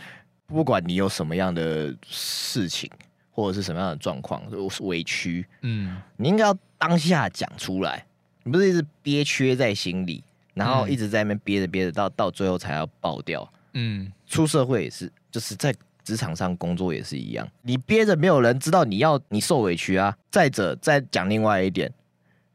[0.47, 2.89] 不管你有什么样的事情，
[3.31, 4.41] 或者是什么样的状况，
[4.81, 8.05] 委屈，嗯，你应该要当下讲出来，
[8.43, 13.47] 你不是一直憋屈在心里，然后一直在那边憋着憋着，到到最后才要爆掉。
[13.73, 15.73] 嗯，出社会也是，就是在。
[16.05, 20.15] 职场上工作也是一样，你憋着没有人知道你要你受委屈啊。
[20.29, 21.91] 再者，再讲另外一点，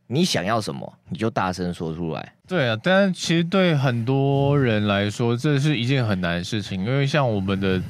[0.06, 2.34] 你想要什么，你就大声说出来。
[2.46, 7.82] 对啊，但其实对很多人来说，这是一件很难的事情，因为像我们的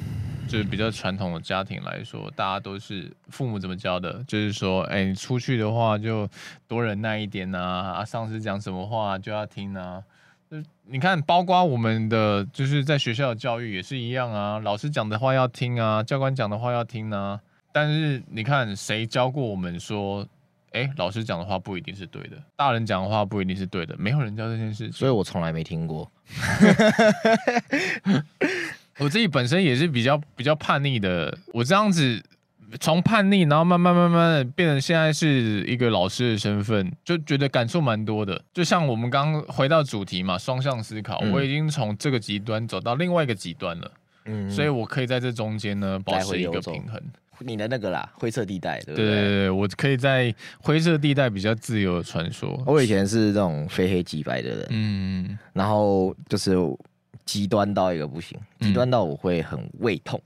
[0.49, 6.27] 就是比较传统的家庭来说，大家都是父母怎么教的，就是说，哎，你出去的话就
[6.67, 10.03] 多忍耐一点呐，啊，上司讲什么话就要听啊。
[10.93, 17.39] 你看，包括我们的就是在学校的教育也是一样啊，老师讲的话要听啊，教官讲的话要听啊。
[17.73, 20.27] 但是你看，谁教过我们说，
[20.73, 26.11] 哎，老师讲的话不一定是对的，大人讲的话不一定是对的，没有人教这件事情，所以我从来没听过。
[28.99, 32.21] 我自己本身也是比较比较叛逆的，我这样子。
[32.79, 38.41] 从叛逆，然后慢慢慢慢的变成现在是一个老师的身份，就觉得感触蛮多的。
[38.53, 43.91] 就像我们刚刚回到主题嘛，双向思考，嗯、我已经从这个极端走到另外一个极端了，
[44.27, 47.01] 嗯，所以我可以在这中间呢保持一个平衡。
[47.43, 49.07] 你的那个啦，灰色地带，对不对？
[49.07, 52.55] 对对对，我可以在灰色地带比较自由的穿梭。
[52.67, 56.55] 我以前是这种非黑即白的人，嗯，然后就是
[57.25, 60.21] 极端到一个不行，极端到我会很胃痛。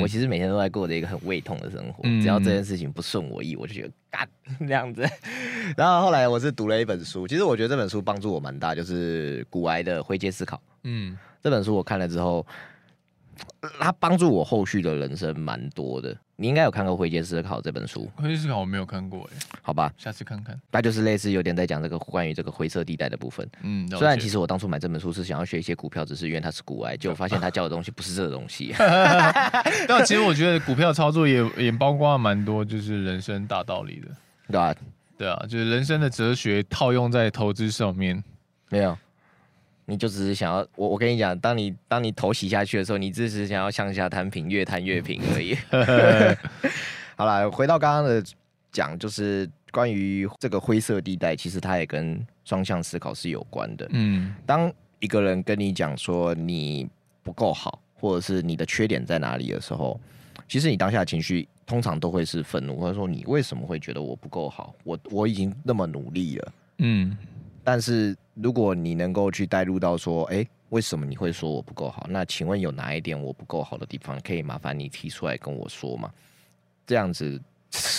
[0.00, 4.28] 我其实每天都在过着一个很胃痛的生活，嗯、只要这件事情不顺我意，我就觉得干
[4.66, 5.06] 这样子。
[5.76, 10.56] 然后后来我是读了一本书，其实我觉得这本书帮助我蛮大，就是古埃的《灰阶思考》。
[10.84, 12.46] 嗯，这本书我看了之后。
[13.78, 18.10] 它帮助我后续的人生蛮多的，你应该有看过《灰阶思考》这本书。
[18.16, 20.58] 灰阶思考我没有看过，哎，好吧，下次看看。
[20.70, 23.46] 那就是类似有点在讲这个关于这个灰色地带的部分。
[23.60, 28.72] 嗯，虽然其实我当初买这本书是想要学一些股票只是，因为它是股癌，结果发现他教的东西不是这个东西。
[29.86, 34.08] 但其实我觉得股票操作也也包括蛮多就是人生大道理的，
[34.50, 34.74] 对啊，
[35.18, 38.24] 对啊，就是人生的哲学套用在投资上面，
[38.70, 38.96] 没有。
[39.90, 45.56] 你就只是想要我，我跟你讲，当你当你头洗下去的时候，你只是想要向下摊平，越摊越平而已。
[47.18, 48.22] 好了，回到刚刚的
[48.70, 53.84] 讲，就是关于这个灰色地带，其实它也跟双向思考是有关的。
[53.90, 56.88] 嗯，当一个人跟你讲说你
[57.24, 60.00] 不够好，或者是你的缺点在哪里的时候，
[60.48, 64.72] 其实你当下的情绪通常都会是愤怒，或者说你为什么会觉得我不够好？
[64.84, 66.52] 我我已经那么努力了。
[66.78, 67.18] 嗯。
[67.62, 72.06] 但是如果你能够去带入到说，哎，为什么你会说我不够好？
[72.08, 76.10] 那请问有哪一点我不够好的地方，可以麻烦你提出来跟我说吗？
[76.86, 77.40] 这样子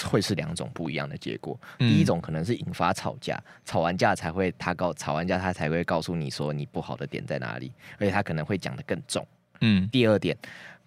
[0.10, 1.60] 会是两种不一样的结果。
[1.80, 9.26] 嗯、第一种可能是引发吵架，吵完架才会他告吵完架他才会告诉你说你不好的点在哪里，而且他可能会讲的更重。
[9.62, 10.36] 嗯，第二点，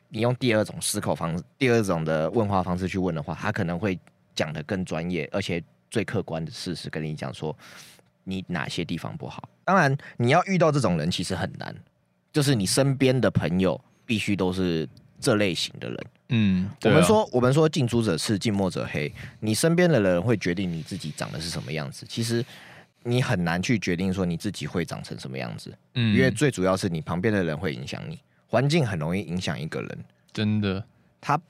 [0.08, 3.98] 你用第二种思考方式，第二种的问话方式去问的话，他可能会
[4.34, 7.56] 讲的更专业，而且最客观的事实跟你讲说。
[8.24, 9.48] 你哪些地方不好？
[9.64, 11.74] 当然，你要遇到这种人其实很难，
[12.32, 14.88] 就是你身边的朋友必须都是
[15.20, 15.98] 这类型的人。
[16.30, 19.12] 嗯，我们说，我们说近朱者赤，近墨者黑。
[19.40, 22.04] 你身边的人会决定你自己长得是什么样子。
[22.08, 22.44] 其实
[23.02, 25.72] 你很难去决定说你自己会长成什么样子。
[25.94, 30.04] 嗯，因为最主要是你旁边的人会影响你，环境很容易影响一个人。
[30.32, 30.82] 真的，
[31.20, 31.40] 他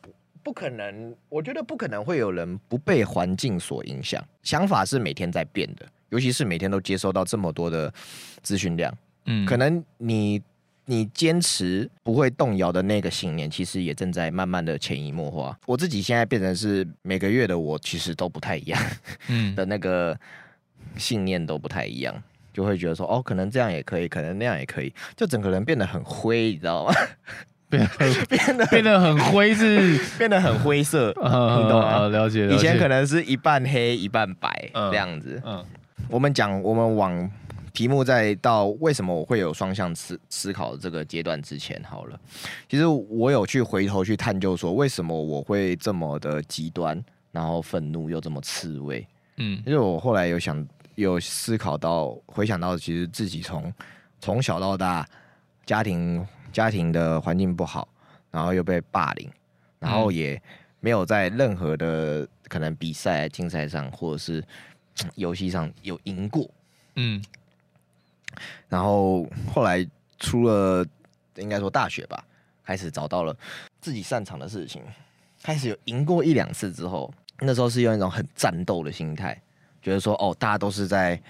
[0.42, 4.22] 不可能，我觉得不可能会有人不被环境所影响。
[4.42, 7.92] 想法是每天在变的，尤其是每天都接收到这么多的
[8.40, 8.96] 资讯量，
[9.27, 10.40] 嗯，可能你
[10.85, 15.59] 你坚持不会动摇的那个信念，其实也正在慢慢的潜移默化。
[15.66, 18.81] 我自己现在变成是每个月的我，其实都不太一样，
[19.27, 20.16] 嗯， 的那个
[20.96, 22.14] 信念都不太一样，
[22.53, 26.94] 就会觉得说，哦，可能这样也可以，可能那样也可以，就整个人变得很灰，你知道吗？
[27.70, 27.88] 变
[28.29, 32.07] 变得 变得很灰，是变得很灰色，你懂吗？
[32.09, 32.46] 了解。
[32.48, 35.42] 以前可能是一半黑一半白这样子。
[35.44, 35.64] 嗯，
[36.09, 37.30] 我们讲，我们往
[37.72, 42.20] 题目再到为什么我会有双向思思考这个阶段之前，好了，
[42.68, 47.02] 其实我有去回头去探究说，为什么我会这么的极端，
[47.33, 49.07] 然后愤怒又这么刺猬。
[49.37, 53.72] 嗯，因为我后来有想有思考到，回想到其实自己从
[54.20, 55.07] 从小到大
[55.66, 56.26] 家庭。
[56.54, 57.88] 家庭的环境不好，
[58.30, 59.28] 然后又被霸凌，
[59.80, 60.40] 然后也
[60.78, 64.40] 没有在任何的可能比赛、竞赛上或者是
[65.16, 66.48] 游戏上有赢过，
[66.96, 67.22] 嗯，
[68.68, 69.87] 然后后来
[70.18, 70.87] 出了
[71.37, 72.24] 应该说大学吧，
[72.64, 73.37] 开始找到了
[73.80, 74.83] 自己擅长的事情，
[75.42, 79.40] 开始有赢过一两次之后，那时候是用一种很战斗的心态，
[79.83, 81.20] 觉得说哦，大家都是在。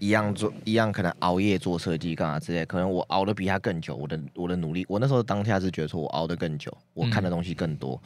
[0.00, 3.94] 一样做一样，可能熬夜做设计干嘛之类，可能我熬得比他更久。
[3.94, 7.98] 我的我的努力，我那时候当下是觉得说我熬得更久，我看的东西更多，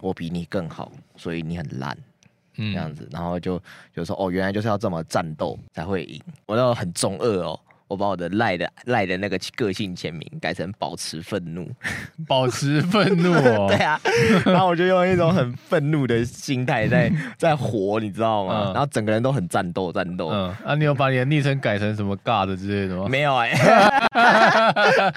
[0.00, 2.11] 我比你更好，所以你很烂，嗯，
[2.56, 3.60] 这样子，然后就
[3.94, 6.20] 就说哦，原来就是要这么战斗才会赢。
[6.46, 7.58] 我那时候很中二哦。
[7.88, 11.70] 我把我的赖的赖的那个个性签名改成保持愤怒，
[12.26, 13.66] 保持愤怒哦。
[13.76, 14.00] 对啊，
[14.46, 18.68] 然后我就用一种很愤怒的心态在 在活，你知道吗？
[18.68, 20.28] 嗯、然后整个人都很战斗战斗。
[20.30, 23.06] 嗯，啊，你有把你的昵称改成什么尬的之类的吗？
[23.10, 25.12] 没有哎、欸。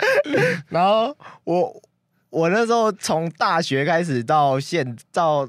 [0.67, 1.82] 然后我
[2.30, 5.48] 我那时候从大学开始到现到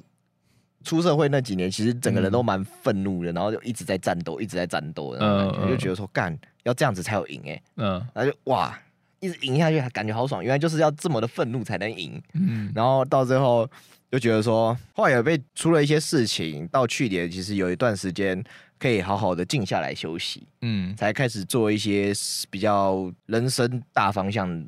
[0.87, 6.39] 出社会那几年，其实整个人都蛮愤怒的，然后就一直在战斗，一直在战斗的感觉，嗯、就觉得说干。
[6.63, 8.77] 要这样子才有赢哎、欸，嗯，然后就哇，
[9.21, 10.43] 一直赢下去，感觉好爽。
[10.43, 13.69] 原来就是要这么的愤怒才能赢，嗯，然后到最后
[14.11, 18.43] 就觉得说，后来也被出了一些事情，到去年其实有一段时间
[18.81, 22.13] 可以好好的静下来休息，嗯，才开始做一些
[22.51, 24.67] 比较人生大方向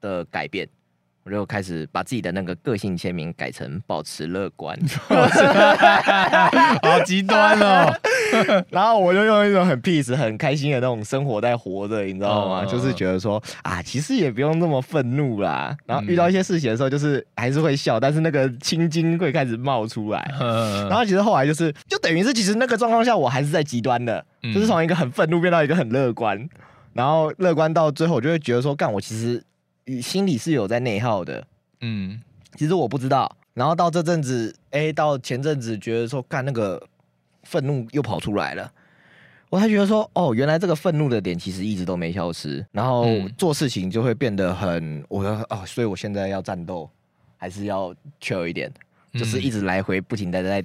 [0.00, 0.68] 的改变。
[1.26, 4.78] 我就开始把自己的那个个性签名改成保持乐观
[6.80, 7.92] 好极端哦。
[8.70, 12.64] 然后我就用一种很 peace、很开心的那种生活在活着，你知道吗？
[12.64, 15.76] 就是觉得说啊，其实也不用那么愤怒啦。
[15.84, 20.32] 然后遇到一些事情的时候，就是还是会笑，但是那个青筋会开始冒出来。
[20.88, 26.48] 然后其实后来就是，就等于是其实那个状况下，我还是在极端的，就是从一个很愤怒变到一个很乐观，
[26.92, 29.42] 然后乐观到最后，我就会觉得说，干我其实。
[30.02, 31.46] 心里是有在内耗的，
[31.80, 32.20] 嗯，
[32.56, 33.36] 其实我不知道。
[33.54, 36.82] 然后到这阵子，哎、欸，到前阵子觉得说，干那个
[37.44, 38.70] 愤怒又跑出来了，
[39.48, 42.66] 我才觉得说，哦，原来这个愤怒的点其实一直都没消失。
[42.72, 43.06] 然后
[43.38, 46.90] 做事情就会变得很，我说哦，所以我现在要战斗，
[47.38, 48.70] 还是要 chill 一点，
[49.14, 50.64] 就是一直来回不停的在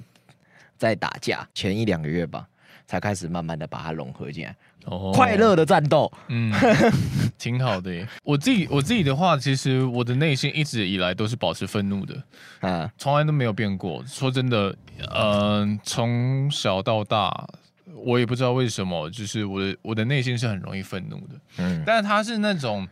[0.76, 1.48] 在打架。
[1.54, 2.46] 前一两个月吧，
[2.86, 4.54] 才开始慢慢的把它融合进来。
[4.86, 6.52] 哦，快乐的战斗，嗯，
[7.38, 8.08] 挺好的耶。
[8.24, 12.22] 我自己我自己的话，其实我的内心一直以来都是保持愤怒的，
[12.60, 14.04] 啊，从来都没有变过。
[14.06, 17.48] 说真的，嗯、呃，从小到大，
[17.94, 22.88] 我也不知道为什么，就是我的我的内心是很容易愤怒的，嗯，但是他是那种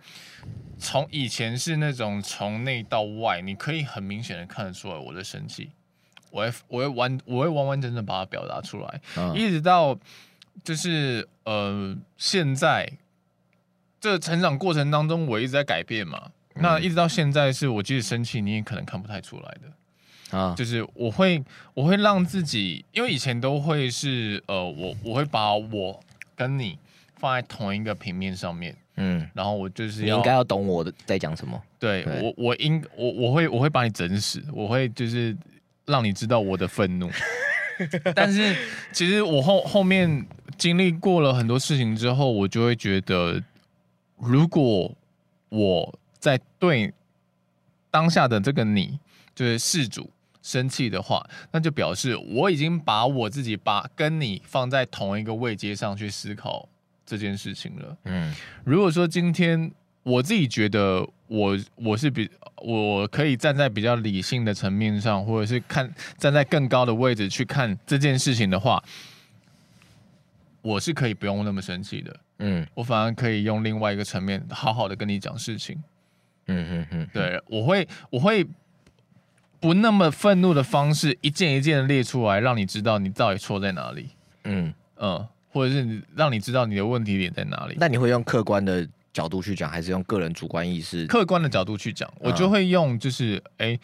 [0.79, 5.71] 从以前是那种从内到外，你可以很明显的看得出来我的生气，
[6.31, 9.99] 我会我会完我会完完整整把它表达出来，嗯、一直到。
[10.63, 12.91] 就是呃，现在
[14.01, 16.31] 这成长过程当中，我一直在改变嘛。
[16.55, 20.55] 嗯、那一直到现在，是我即使生气，你也可能看不太出来的啊。
[20.57, 21.43] 就是我会，
[21.75, 26.01] 我会让自己，因为以前都会是呃，我我会把我
[26.35, 26.79] 跟你
[27.17, 31.61] 放在同一个平面上面，嗯，然后我就是你应该要懂我的在讲什么。
[31.79, 35.37] 对，对我，我应我我会我会把你整死，我会就是
[35.87, 37.11] 让你知道我的愤怒。
[38.15, 38.55] 但是
[38.93, 40.27] 其实我后后面
[40.61, 43.43] 经历过了很多事情之后，我就会觉得，
[44.19, 44.95] 如果
[45.49, 46.93] 我在对
[47.91, 49.01] 当下的这个你，
[49.35, 50.11] 就是事主
[50.43, 56.69] 生气的话，那就表示我已经把我自己把跟你放在同一个位阶上去思考
[57.07, 57.97] 这件事情了。
[58.05, 59.73] 嗯，如果说今天。
[60.03, 68.83] 我自己觉得我，我我是比我可以站在比较理性的层面上，或者是看站在更高的位置去看这件事情的话，
[70.63, 72.17] 我是可以不用那么生气的。
[72.39, 75.83] 嗯，我反而可以用另外一个层面好好的跟你讲事情。
[76.47, 78.47] 嗯嗯嗯，对，我会我会
[79.61, 84.09] 不那么愤怒的方式，一件一件的列出来，让你知道你到底错在哪里。
[84.45, 87.77] 嗯嗯，或者是你让你知道你的问题点在哪里。
[87.79, 91.07] 那你会用客观的角度去讲，还是用个人主观意识？
[91.07, 93.81] 客观的角度去讲，我就会用就是哎、欸，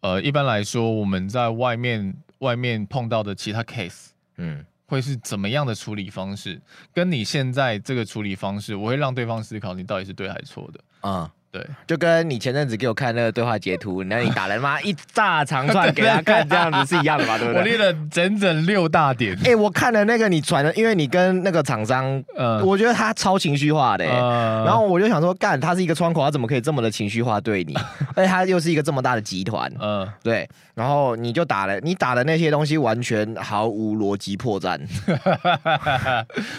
[0.00, 6.60] 呃，一般来说我们在外面外面碰到的其他 case，嗯，会是怎么样的处理方式？
[6.92, 11.30] 跟你现在这个处理方式，我会让对方思考你到底是对还是错的啊。
[11.58, 17.36] 对，就跟你前阵子给我看那个对话截图， 那你打了妈一大长串给他看，这样子是一样的嘛？
[17.38, 17.58] 对不对？
[17.60, 19.36] 我列了整整六大点。
[19.40, 27.74] 哎、欸，我看了那个你传的，因为你跟那个厂商，呃，我觉得他超情绪化的、欸，呃、然后我就想说，干，他是一个窗口，他怎么可以这么的情绪化对你？
[28.14, 30.48] 而且他又是一个这么大的集团，嗯、呃，对。
[30.74, 34.78] 然后你就打了，你打的那些东西完全毫无逻辑破绽。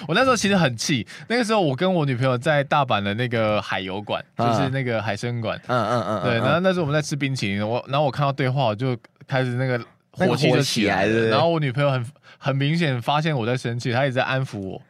[0.10, 6.36] 我那时候其实很气，那个时候我跟我女朋友在大阪的那个海游馆，就是那个海参馆，嗯嗯嗯，对。
[6.36, 9.78] 然后那时候我们在吃冰淇淋，我然后我看到对话，我就开始那个
[10.12, 11.28] 火气就起来了。
[11.28, 12.06] 然后我女朋友很
[12.38, 14.82] 很明显发现我在生气，她一直在安抚我，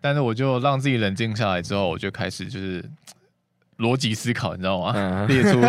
[0.00, 2.84] 但是我就让自己冷静下来之后，我就开始就是。
[3.78, 4.92] 逻辑思考，你知道吗？
[4.94, 5.60] 嗯、 列出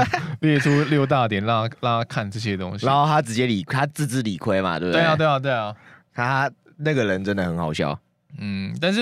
[0.42, 5.02] 列出六大点，让他让他看这些东西，然后他直接理他自知理亏嘛，对不对？
[5.02, 5.76] 对啊，对啊，对啊，
[6.14, 7.98] 他那个人真的很好笑。
[8.38, 9.02] 嗯，但是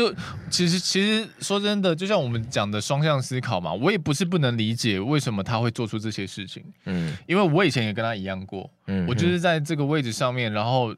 [0.49, 6.63] 其实其实说真的，就像我们讲的双向思考嘛，我也不是不能理解为什么他会做出这些事情。
[6.85, 8.69] 嗯，因为我以前也跟他一样过。
[8.87, 10.93] 嗯，我就是在这个位置上面，然后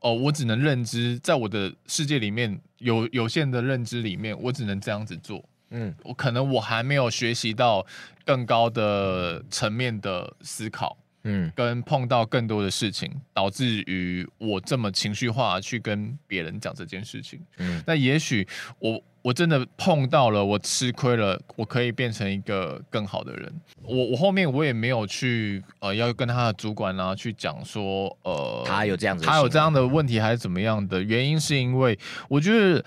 [0.00, 5.42] 哦，我只能认知，在我的世界里面有有限的认知里面，我只能这样子做。
[5.70, 7.86] 嗯，我可能我还没有学习到
[8.26, 17.40] 更高的层面的思考，嗯，跟碰到更多的事情，导致于我这么情绪化去跟别人讲这件事情。
[17.58, 18.46] 嗯，那也许
[18.78, 23.52] 我我真的碰到了，我吃亏了，我可以变成一个更好的人。
[23.82, 31.98] 我我后面我也没有去呃要跟他的主管啊去讲说呃他有这样子，他有这样的问题还是怎么样的原因，是因为
[32.28, 32.84] 我觉得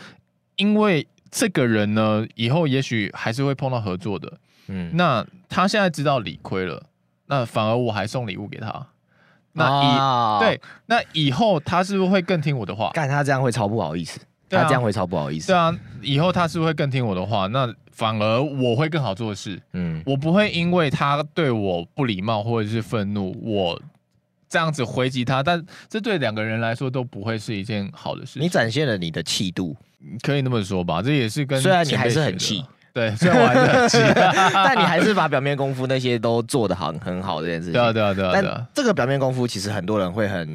[0.56, 1.08] 因为。
[1.32, 4.38] 这个人呢，以后也许还是会碰到合作的。
[4.68, 6.82] 嗯，那他现在知道理亏了，
[7.28, 8.88] 那反而我还送礼物给他。
[9.54, 12.92] 那以、哦、对，那以后他是不是会更听我的话？
[12.94, 14.20] 干他这样会超不好意思。
[14.50, 15.48] 啊、他这样会超不好意思。
[15.48, 17.48] 对啊，以后他是不是会更听我的话？
[17.48, 19.62] 那反而我会更好做事。
[19.74, 23.82] 嗯，我不会因为他对我不礼貌或者是愤怒，我
[24.50, 25.42] 这样子回击他。
[25.42, 28.44] 但这对两个人来说都不会是一件好的事情。
[28.44, 29.76] 你展现了你的气度。
[30.22, 32.64] 可以那么说吧，这也是跟虽然你还是很气，
[32.96, 33.98] 对，虽然我还是很气，
[34.54, 37.74] 但你还是把表面功夫那些都做得很很好这件事情。
[37.74, 38.32] 对啊，对啊，对啊。
[38.34, 40.48] 但这个表面功夫其实很多人会很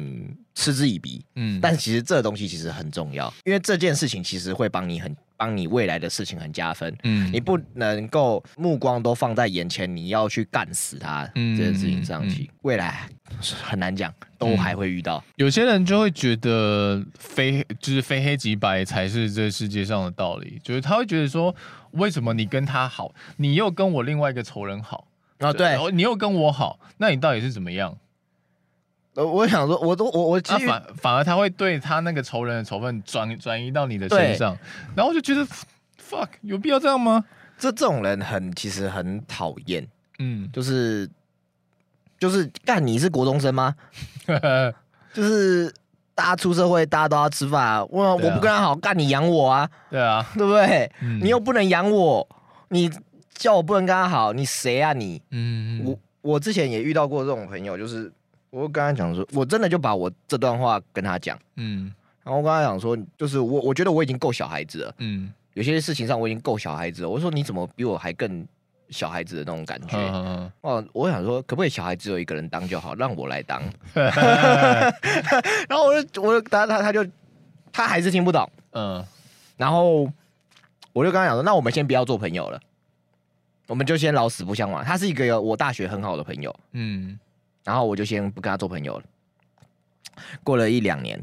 [0.55, 6.95] 嗤之以鼻，嗯，但其实这东西其实很重要，因为这件事情其实会帮你很帮你未来的事情很加分。
[7.03, 11.57] 嗯，你不能够目光都放在眼前，你要去干死他嗯。
[11.57, 13.07] 这件事情上去，未来
[13.63, 14.13] 很难讲。
[14.41, 21.55] 都还会遇到、嗯，有些人就会觉得非就是非黑即白才是这世界上的道理，就是他会觉得说，
[21.91, 25.05] 为什么你跟他好，你又跟我另外一个仇人好？
[25.37, 25.53] 啊？
[25.53, 27.95] 对，你又跟我好，那你到底是怎么样？
[29.15, 34.57] 呃，我想说，我都我我其实、啊、反反而他会对他那个仇人的仇恨转转移到你的身上，
[34.95, 35.45] 然后我就觉得
[35.99, 37.23] fuck 有必要这样吗？
[37.57, 39.87] 这这种人很其实很讨厌，
[40.19, 41.09] 嗯，就是。
[42.19, 43.73] 就是干，你是国中生吗？
[45.11, 45.73] 就是
[46.13, 47.83] 大家出社会，大家都要吃饭啊。
[47.85, 49.67] 我、啊、我不跟他好，干你养我啊？
[49.89, 50.91] 对啊，对不对？
[51.01, 52.27] 嗯、你又不能养我，
[52.69, 52.91] 你
[53.33, 55.19] 叫我不能跟他好，你谁啊你？
[55.31, 58.13] 嗯，我我之前也遇到过这种朋友，就是
[58.51, 61.91] 我跟他讲说，我真的就把我这段话跟他讲，嗯，
[62.23, 67.09] 然后我跟他讲说，就是我我觉得我已经够小孩子了，嗯，有些事情上我已经够小孩子了。
[67.09, 68.47] 我说你怎么比我还更？
[68.91, 69.97] 小孩子的那种感觉，
[70.59, 73.63] 哦、我想说，可不可以小孩只有一个人当就好，让我来当。
[73.95, 77.05] 然后我就，我就他他他就，
[77.71, 79.01] 他还是听不懂，嗯。
[79.55, 80.11] 然后
[80.91, 82.59] 我就跟他讲说，那我们先不要做朋友了，
[83.67, 84.83] 我们就先老死不相往。
[84.83, 87.17] 他是一个我大学很好的朋友，嗯。
[87.63, 89.03] 然后我就先不跟他做朋友了。
[90.43, 91.19] 过了一两年，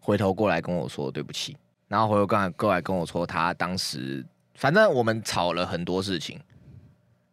[0.00, 1.56] 回头过来跟我说对不起，
[1.88, 4.24] 然后回头过来过来跟我说，他当时
[4.54, 6.40] 反正我们吵了很多事情。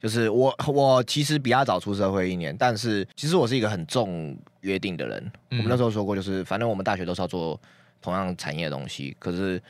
[0.02, 5.32] 就是我，我其实比他早出社会一年，但是其实我是一个很重约定的人。
[5.50, 7.60] 嗯、我们那时候说过，就是反正我们大学都是要做
[8.02, 9.62] 同样产业的东西，可是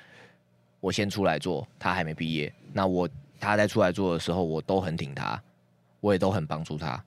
[0.82, 2.54] 我先出来做，他还没毕业。
[2.72, 3.10] 那我
[3.40, 5.42] 他在出来做的时候，我都很挺他，
[6.00, 7.04] 我也都很帮助他。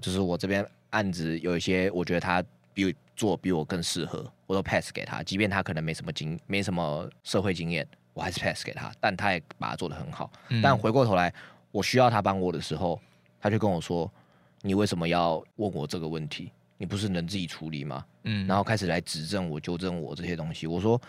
[0.00, 10.32] 就是我这边案子有一些，我觉得他比我做比我更适合，我都 pass 给他，即便他可能没什么经没什么社会经验，我还是 pass 给他，但他也把他做得很好。
[10.48, 11.30] 嗯、但回过头来。
[11.72, 13.00] 我需要他帮我的时候，
[13.40, 14.12] 他就跟我说
[14.60, 16.52] ：“你为什么要问我这个问题？
[16.76, 18.04] 你不是能自己处理吗？
[18.24, 20.66] 嗯，然后开始来指正我、纠正我这些东西。
[20.66, 21.00] 我说，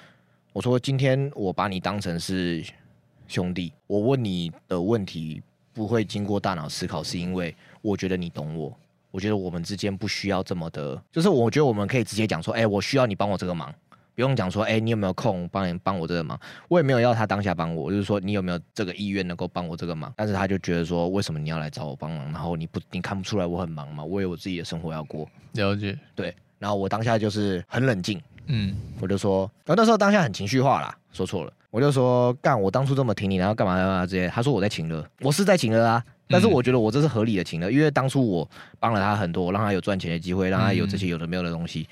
[0.53, 2.65] 我说今天我把你当成是
[3.27, 8.73] 兄弟，我问你的问题不会经过大脑思考，是因为我觉得你懂我。
[9.14, 13.72] 我觉得我们之间不需要这么的，就是我觉得我们可以直接讲说，哎，我需要你帮我这个忙，
[14.16, 16.39] 不用讲说，哎，你有没有空帮你帮我这个忙？
[16.68, 20.11] 我也没有要他当下帮我，就是说你有没有这个意愿能够帮我这个忙？
[20.18, 22.26] 但是他就觉得说，为什么你要来找我帮忙？
[22.32, 24.03] 然后你不你看不出来我很忙吗？
[24.03, 25.30] 我有我自己的生活要过。
[25.51, 26.36] 了解，对。
[26.57, 34.30] 然后我当下就是很冷静，嗯，我就说，然后那时候当下很情绪化啦，说错了，我就说，干，我当初这么挺你，然后干嘛干嘛这些？
[34.30, 36.01] 他说我在情勒，我是在情勒啊。
[36.28, 38.49] 但是我觉得我这是合理的情了，因为当初我
[38.80, 41.88] 帮了他很多，我让他有赚钱的机会，让他有这些有的没有的东西，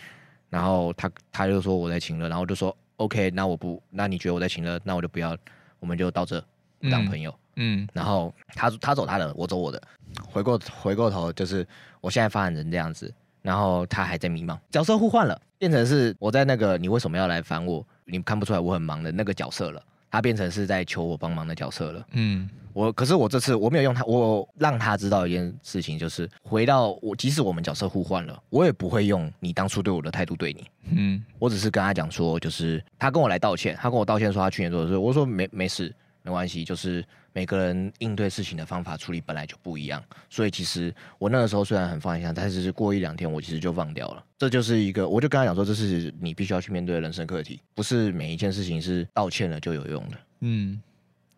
[0.49, 5.38] 然后他他就说我在请了，然后就说 OK，那我不，那你觉得我在请了，那我就不要，
[5.79, 6.43] 我们就到这
[6.79, 9.82] 不当朋友，嗯，嗯然后他他走他的，我走我的，
[10.27, 11.67] 回过回过头就是
[11.99, 17.86] 我现在发展成这样子，然后他还在迷茫，角色互换了，变成是我在那个你为什么要来烦我？
[18.05, 22.49] 你看不出来我很忙的那个角色了，他变成是在求我帮忙的角色了，嗯。
[22.74, 30.65] 我可是我这次我没有用他，我让他知道一件事情，就是回到我，即使我们角色互换了，我也不会用你当初对我的态度对你。
[30.91, 35.93] 嗯，我只是跟他讲说，就是他跟我来道歉，他跟我道歉说他去年做的事，我说没没事，
[36.24, 37.03] 没关系，就是
[37.34, 44.24] 每个人应对事情的方法处理本来就不一样，所以其实我那个时候虽然很放下，但是过一两天我其实就忘掉了。
[44.38, 50.17] 这就是一个，我就跟他讲说，这是你必须要去面对的人生课题，不是每一件事情是道歉了就有用的。
[50.41, 50.82] 嗯。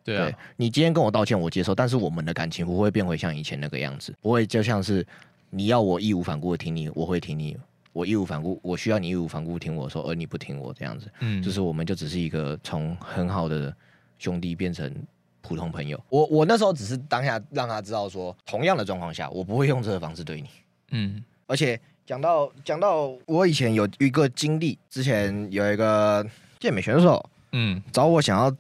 [0.04, 5.06] 对，啊、对，你今天跟我道歉，我接受，但是我们的感情不会变回像以前那个样子，不会就像是
[5.50, 7.56] 你要我义无反顾的听你，我会听你；
[7.94, 13.74] 我义无反顾，我需要你义无反顾听我说，而你不听我这样子，嗯，就是我们就只是一个从很好的
[14.18, 14.94] 兄弟变成
[15.42, 15.98] 普通朋友。
[16.10, 20.50] 我我那时候只是当下让他知道说，同样的状况下，我不会用这个方式对你，
[20.92, 26.26] 嗯，而且讲到讲到我以前有一个经历，之前有一个
[26.60, 27.24] 健美选手，
[27.54, 28.54] 嗯，找我想要。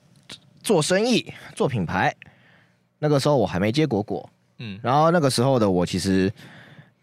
[0.63, 2.15] 做生意、做品牌，
[2.99, 4.27] 那个时候我还没接果果，
[4.59, 6.31] 嗯，然后那个时候的我其实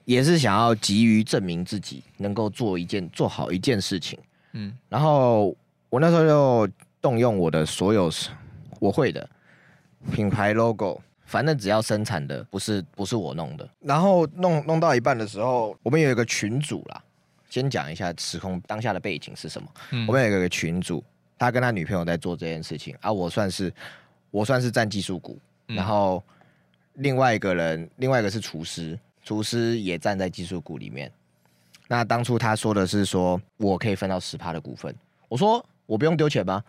[0.07, 4.19] 也是想要急于证明自己能够做一件做好一件事情，
[4.53, 5.55] 嗯，然后
[5.91, 8.11] 我那时候就动用我的所有
[8.81, 9.29] 我会的
[10.11, 17.03] 品牌 logo，反正只要生产的不是不是我弄的，然后弄弄到一半的时候，我们有一个群组啦，
[17.51, 21.05] 先讲一下时空当下的背景是什么，嗯，我们有一个群组。
[21.41, 23.72] 他跟他女朋友在做这件事情啊，我算是
[24.30, 25.38] 我算是占技术股，
[25.68, 26.22] 嗯、然后
[26.97, 31.11] 另外一个人，另外一个是厨师，厨师也站在技术股里面。
[31.88, 34.95] 那当初他说的是说我可以分到十趴的股份，
[35.28, 36.62] 我说我不用丢钱吗？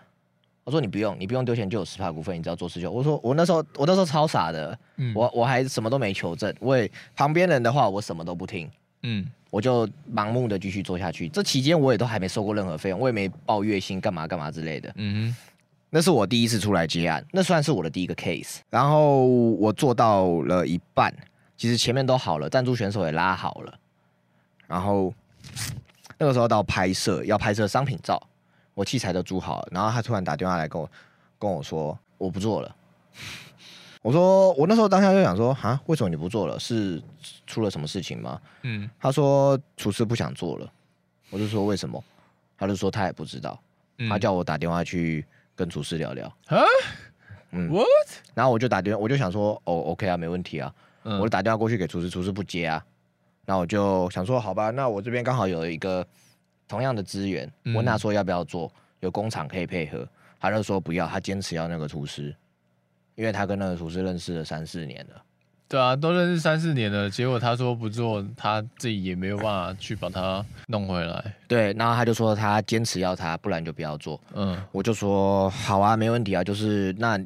[0.64, 2.90] 我说你不用，你不用丢钱就有十趴股份，你只要做事就。
[2.90, 8.72] 我说我那时候我那时候超傻的，嗯、我我还什么都没求证，我也旁边人的话我什么都不听，
[9.04, 9.30] 嗯。
[9.52, 14.92] 我就盲目的继续做下去，这期间我也都还没收过任何费用，我也没报月薪干嘛干嘛之类的。
[14.96, 15.52] 嗯哼，
[15.90, 18.60] 那是我第一次出来接案，那算是我的第一个 case。
[18.70, 21.14] 然后我做到了一半，
[21.58, 23.78] 其实前面都好了，赞助选手也拉好了。
[24.68, 25.14] 然后
[26.18, 28.22] 那个时候到拍摄，要拍摄商品照，
[28.74, 30.90] 我器材都租好了，然后他突然打电话来跟我
[31.38, 32.76] 跟我说我不做了。
[34.02, 36.60] 我说，我那时候当下就想说，啊，为什么你不做了？
[36.60, 37.02] 是
[37.46, 38.42] 出了什么事情吗？
[38.64, 40.72] 嗯，他说厨师不想做了，
[41.30, 42.04] 我就说为什么？
[42.58, 43.60] 他就说他也不知道，
[44.00, 45.26] 嗯、他叫我打电话去
[45.56, 46.28] 跟厨师聊聊。
[46.48, 46.58] 啊？
[47.52, 47.86] 嗯，What？
[48.34, 50.74] 然后我就打电话，我就想说，哦，OK 啊，没问题啊，
[51.04, 52.84] 嗯、我就打电话过去给厨师，厨师不接啊。
[53.46, 56.06] 那我就想说，好吧，那我这边刚好有一个
[56.68, 58.72] 同样的资源，嗯、问他说要不要做，
[59.02, 60.08] 有工厂可以配合，
[60.40, 62.36] 他就说不要，他坚持要那个厨师。
[63.22, 65.22] 因为他跟那个厨师认识了三四年了，
[65.68, 71.34] 对啊，都认识三四年了，结果他说不做，他自己也没有办法去把他弄回来。
[71.48, 74.20] 对，然后他就说他坚持要他，不然就不要做。
[74.34, 77.20] 嗯，我就说好啊，没问题啊，就是那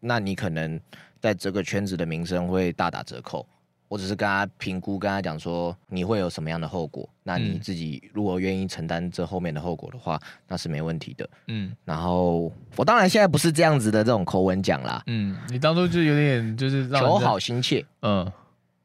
[0.00, 0.80] 那你可能
[1.20, 3.46] 在这个圈子的名声会大打折扣。
[3.90, 10.16] 我只是跟他评估，跟他讲说你会有什么样的后果，那你自己如果愿意承担这后面的后果的话，
[10.46, 11.28] 那是没问题的。
[11.48, 15.02] 嗯，然后我当然现在不是这样子的这种口吻讲啦。
[15.08, 17.84] 嗯，你当初就有点就是求好心切。
[18.02, 18.32] 嗯，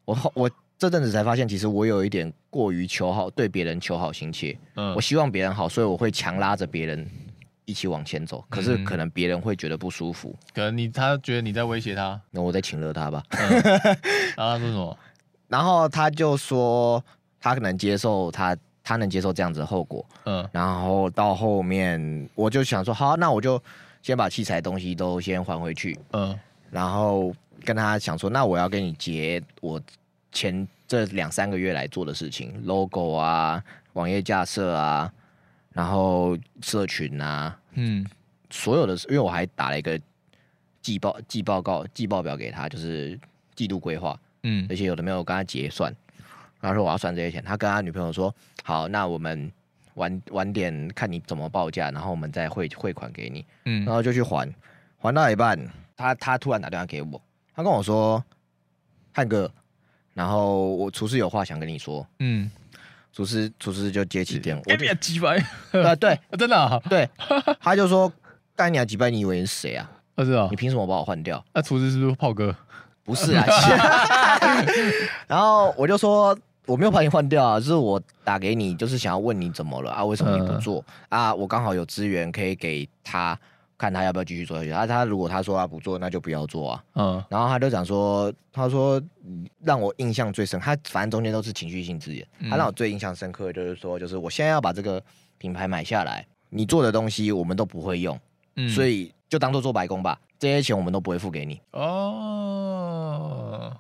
[0.06, 0.50] 我后我
[0.80, 4.58] 这阵子才发现，其实我有一点过于求好，对别人求好心切。
[4.76, 7.08] 嗯，我希望别人好，所以我会强拉着别人
[7.66, 8.44] 一起往前走。
[8.50, 13.24] 可是可能别人会觉得不舒服，可能你他觉得你在威胁他，那我再请了他吧。
[13.30, 13.62] 嗯、
[14.38, 14.98] 然后他说什么？
[15.48, 17.04] 然后他就说
[17.40, 23.62] 他可能接受他他能接受这样子的后果，嗯，然后到后面我就想说好，那我就
[24.02, 26.38] 先把器材东西都先还回去，嗯，
[26.72, 29.82] 然后跟他想说，那我要跟你结我
[30.32, 33.64] 前这两三个月来做的事情，logo 啊，
[33.94, 35.12] 网页架设啊，
[35.76, 38.06] 然后社群啊，嗯，
[38.50, 40.00] 所有的，因为我还打了一个
[40.82, 43.20] 季报、季报告、季报表给他，就是
[43.56, 45.94] 季度规划，嗯，而且有的没有跟他结算，
[46.62, 49.52] 然后说我要算这些钱，他跟他女朋友说，好，那我们
[49.96, 54.50] 晚晚点看你怎么报价，然后我们再汇汇款给你，嗯，然后就去还，
[54.98, 55.60] 还到一半，
[55.98, 57.22] 他他突然打电话给我，
[57.54, 58.24] 他跟我说，
[59.12, 59.52] 汉哥。
[60.14, 62.50] 然后我厨师有话想跟你说，嗯，
[63.16, 65.38] 厨师厨师就接起电话，我别几百，
[65.82, 67.10] 啊对， 真的啊， 对，
[67.62, 68.12] 他就说
[68.58, 69.90] 干你啊几百，你以为是谁啊？
[70.16, 71.42] 我知道，你凭什么把我换掉？
[71.54, 72.54] 那厨师是不是炮哥？
[73.06, 73.46] 不是啊，
[75.28, 80.04] 然后我就说我没有把你换掉啊，就是我打给你，就是想要问你怎么了啊？
[80.04, 81.34] 为什么你不做啊？
[81.34, 83.40] 我刚好有资源可以给他。
[83.78, 84.72] 看他要不要继续做下去。
[84.72, 86.84] 他他如果他说他不做，那就不要做啊。
[86.96, 87.24] 嗯。
[87.30, 89.02] 然后他就讲说，他说
[89.64, 92.26] 让我印象最深，他反正中间都是情绪性字眼。
[92.50, 95.02] 他让我最印象深刻的就是说，就是我现在要把这个
[95.38, 98.18] 品牌买下来，你做的东西我们都不会用，
[98.56, 100.20] 嗯，所以就当做做白工吧。
[100.40, 101.60] 这些钱我们都不会付给你。
[101.72, 103.74] 哦。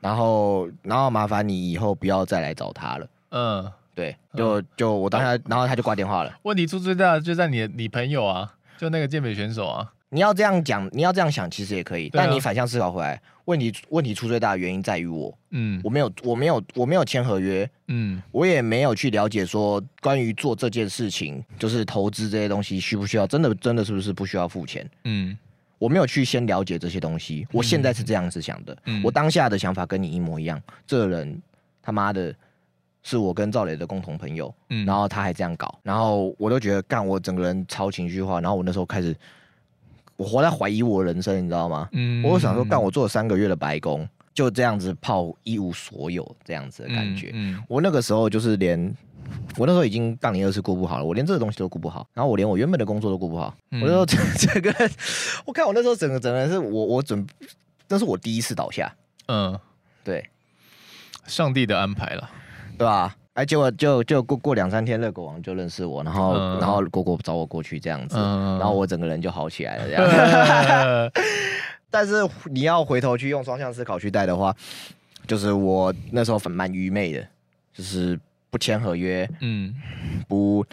[0.00, 3.08] 然后然后麻烦你以后不要再来找他了。
[3.30, 3.72] 嗯。
[3.94, 4.16] 对。
[4.34, 6.32] 就就我当下，然后他就挂电话了。
[6.42, 8.54] 问题出最大的就在你的你朋友啊。
[8.78, 12.06] 就那个健美选手啊，你要这样讲，你要这样想，其实也可以。
[12.06, 25.36] 啊、但你反向思考回来，问题问题出最大的原因在于我，嗯，我没有我没有我没有签合约，嗯，我也没有去了解说关于做这件事情，就是投资这些东西需不需要，真的真的是不是不需要付钱，嗯，
[25.78, 31.42] 我没有去先了解这些东西，我现在是这样子想的，嗯、我当下的想法跟你一模一样，这个人
[31.82, 32.32] 他妈的。
[33.08, 39.16] 是我跟赵磊的共同朋友，嗯，然后他还这样搞，然后我都觉得干，我整个人超情绪化，然后我那时候开始，
[40.16, 41.88] 我活在怀疑我人生，你知道吗？
[41.92, 48.78] 嗯，我想说干，我做了三个月的白工，就这样子泡一无所有这样子的感觉，嗯，嗯，我那个时候就是连，
[49.56, 54.90] 我那时候已经杠铃二次顾不好了，我连这个东西都顾不好，然后我连我原本的工作都顾不好，嗯，我那时候整个，
[55.46, 57.26] 我看我那时候整个整个人是我我准，
[57.88, 58.94] 那是我第一次倒下，
[59.28, 59.58] 嗯，
[60.04, 60.28] 对，
[61.26, 62.30] 上帝的安排了。
[62.78, 63.14] 对吧？
[63.34, 70.04] 哎，结果就就过过两三天，热狗王就认识我，然后、嗯、然后果果找我过去这样子，嗯、然后我整个人就好起来了这样。
[70.04, 71.12] 嗯、
[71.90, 74.52] 但是你要回头去用双向思考去带的话，
[75.26, 77.24] 就是我那时候蛮愚昧的，
[77.72, 78.18] 就是
[78.50, 79.72] 不签合约，嗯，
[80.26, 80.64] 不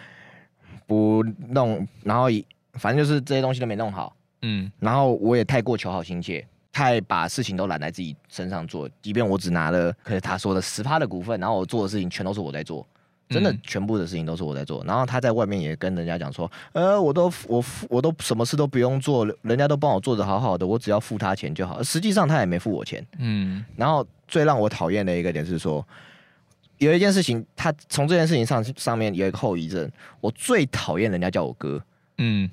[0.87, 2.27] 不弄，然后
[2.73, 6.43] 反正就是这些东西都没弄好，嗯，然后我也太过求好心切。
[6.75, 12.85] 太把事情都揽在自己身上做，即便我只拿了，可是他说的十趴的股份，然后我做的事情全都是我在做，
[13.29, 14.83] 真的全部的事情都是我在做。
[14.83, 21.81] 然后他在外面也跟人家讲说，呃，我都我我都什么事都不用做，人家都帮我做的好好的，我只要付他钱就好。
[21.81, 23.01] 实际上他也没付我钱。
[23.19, 23.63] 嗯。
[23.77, 25.87] 然后最让我讨厌的一个点是说，
[26.79, 31.81] 有一件事情，他从这件事情上上面有一个后遗症，我最讨厌人家叫我哥。
[32.17, 32.49] 嗯。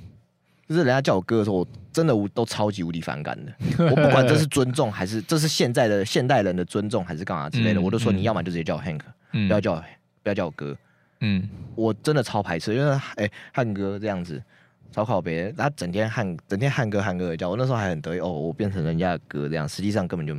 [0.73, 3.53] 就是人家叫我哥的时候，我真的都超级无敌反感的。
[3.85, 9.01] 我不管这是尊重还是这是现在的现代人的尊重还是干嘛之类的，嗯、我都说你要么就直接叫我 Hank，、
[9.33, 9.85] 嗯、不要叫我
[10.23, 10.77] 不要叫我哥。
[11.21, 14.43] 嗯，我真的超排斥，因为哎汉哥这样子
[14.91, 20.37] 超靠北，他整天汉整天汉哥汉哥的叫我，那时候还很得意哦，我变成人家的哥这样，实际上根本就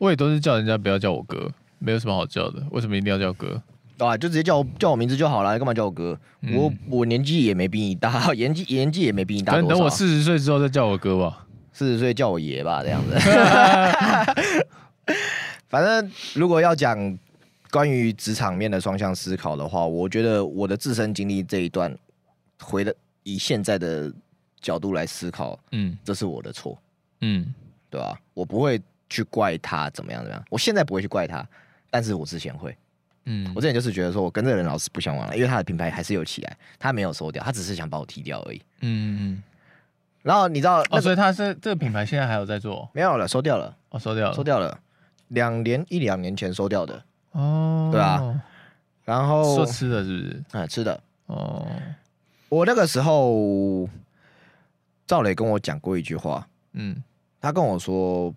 [0.00, 3.62] 我也都是叫人家不要叫我哥，没有什么好叫的，为什么一定要叫哥？
[4.02, 4.16] 对吧？
[4.16, 6.18] 就直接叫我叫我名字就好了，干嘛叫我哥？
[6.40, 9.52] 嗯、我我年纪也没比你大， 年纪年纪也没比你大。
[9.52, 13.14] 等我四十岁之后再叫我哥吧，四十岁叫我爷吧，这样子。
[15.68, 17.16] 反正如果要讲
[17.70, 21.96] 关于职场面的双向思考的话，我觉得我的自身经历这一段，
[22.60, 22.92] 回的
[23.22, 24.12] 以现在的
[24.60, 26.76] 角度来思考，嗯，这是我的错，
[27.20, 27.54] 嗯，
[27.88, 28.18] 对吧？
[28.34, 31.46] 我不会去怪他怎么样怎么样，我现在不会去怪他，
[31.88, 32.76] 但是我之前会。
[33.24, 38.60] 嗯，我之前就是觉得说，我跟这个人老是不相往来，因为他的品牌还是有起来，他没有收掉，他只是想把我踢掉而已。
[38.80, 39.42] 嗯嗯。
[40.22, 42.88] 然后你知道，哦，所以他是这个品牌现在还有在做？
[42.92, 43.76] 没有了，收掉了。
[43.90, 44.78] 哦，收掉了，收掉了，
[45.28, 47.02] 两年一两年前收掉的。
[47.32, 48.42] 哦，对啊。
[49.04, 50.44] 然后说吃的是不是？
[50.52, 51.00] 嗯，吃的。
[51.26, 51.66] 哦。
[52.48, 53.88] 我那个时候，
[55.06, 56.46] 赵磊跟我讲过一句话。
[56.72, 57.02] 嗯。
[57.40, 58.32] 他跟我说，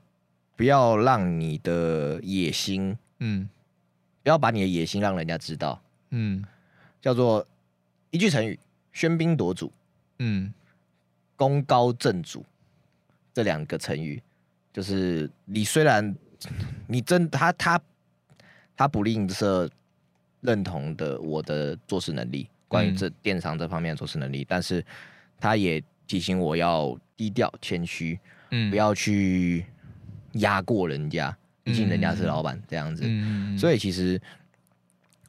[0.56, 3.48] 不要让你的野心，嗯。
[4.26, 6.44] 不要把你的野心让人家知道，嗯，
[7.00, 7.46] 叫做
[8.10, 8.60] 一句成语
[8.92, 9.72] “喧宾夺主”，
[10.18, 10.52] 嗯
[11.38, 12.44] ，“功高震主”
[13.32, 14.20] 这两个成语，
[14.74, 16.16] 就是你虽然
[16.88, 17.80] 你真他他
[18.76, 19.70] 他不吝啬
[20.42, 24.84] 认同的我的做事能力，关于这电商这方面的做事能力，嗯、但是
[25.40, 28.20] 他也提醒我要低调谦虚，
[28.50, 29.68] 嗯，不要去
[30.32, 31.38] 压过人家。
[31.66, 33.04] 毕竟人家是老板这样子。
[33.06, 34.22] 嗯、所以其实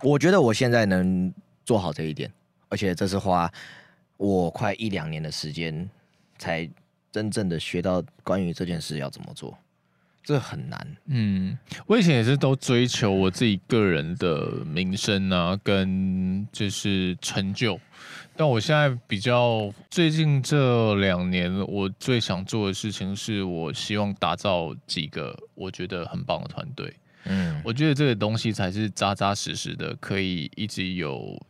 [0.02, 1.32] 我觉得我现在能
[1.64, 2.30] 做好这一点，
[2.68, 3.52] 而且这是花
[4.16, 5.90] 我快一两年的时间
[6.38, 6.68] 才
[7.10, 9.58] 真正的学到关于这件事要怎么做。
[10.22, 10.96] 这很难。
[11.06, 11.56] 嗯，
[11.86, 17.80] 我以前也是都追求我自己个人的名声啊，跟就是成就。
[18.36, 26.94] 但我现在比较最近这两年，我最想做的事情是我希望打造几个我觉得很棒的团队。
[27.24, 31.42] 嗯，我觉得这个东西才是扎扎实实的，可以一直有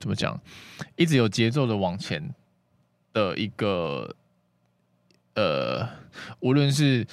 [0.00, 0.40] 怎么讲，
[0.96, 2.34] 一直有节奏的往前
[3.12, 4.14] 的一个
[5.34, 5.88] 呃，
[6.40, 7.06] 无论是。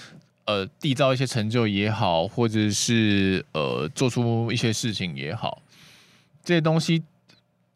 [0.45, 5.61] 呃，缔造一些成就也好，或者是呃，做出一些事情也好，
[6.43, 7.03] 这些东西，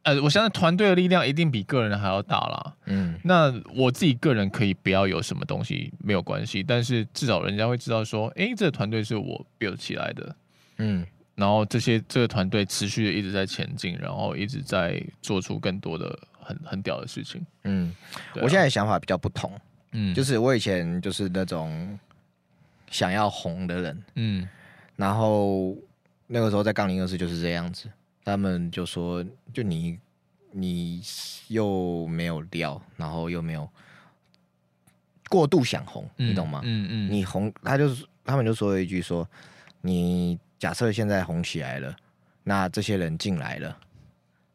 [0.06, 2.74] 呃，我相信团队的力量一定比个人还要大啦。
[2.86, 10.36] 嗯，那我自己个人可以不要有什么东西没有关系，但是至少人家会知道说，哎，这个团队是我 build 起来的。
[10.78, 17.46] 嗯，然后这些这个团队持续的一直在前进，然后一直在做出更多的很很屌的事情。
[17.64, 17.94] 嗯，
[18.34, 19.52] 啊、我现在想法比较不同。
[19.92, 22.00] 嗯，就是我以前就是那种。
[22.92, 24.48] 想要红的人，嗯，
[24.96, 25.76] 然后
[26.28, 27.90] 那个时候在杠铃二四就是这样子，
[28.26, 29.24] 他们就说，
[29.54, 29.98] 就你
[30.52, 31.02] 你
[31.48, 33.70] 又没有料，然后又没有
[35.30, 36.62] 过度想红，嗯、你懂吗？
[36.64, 39.26] 嗯嗯，嗯你红，他就是他们就说了一句说，
[39.82, 41.96] 你假设现在红起来了，
[42.44, 43.78] 那这些人进来了，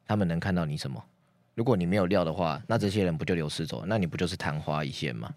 [0.06, 1.02] 他们能看到你什么？
[1.54, 3.84] 如果你没有料的话，那这些人不就流失走？
[3.86, 5.32] 那你不就是昙花一现吗？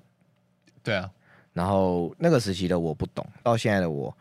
[0.81, 1.09] 对啊。
[1.51, 4.15] 然后那个时期的我不懂，到现在的我，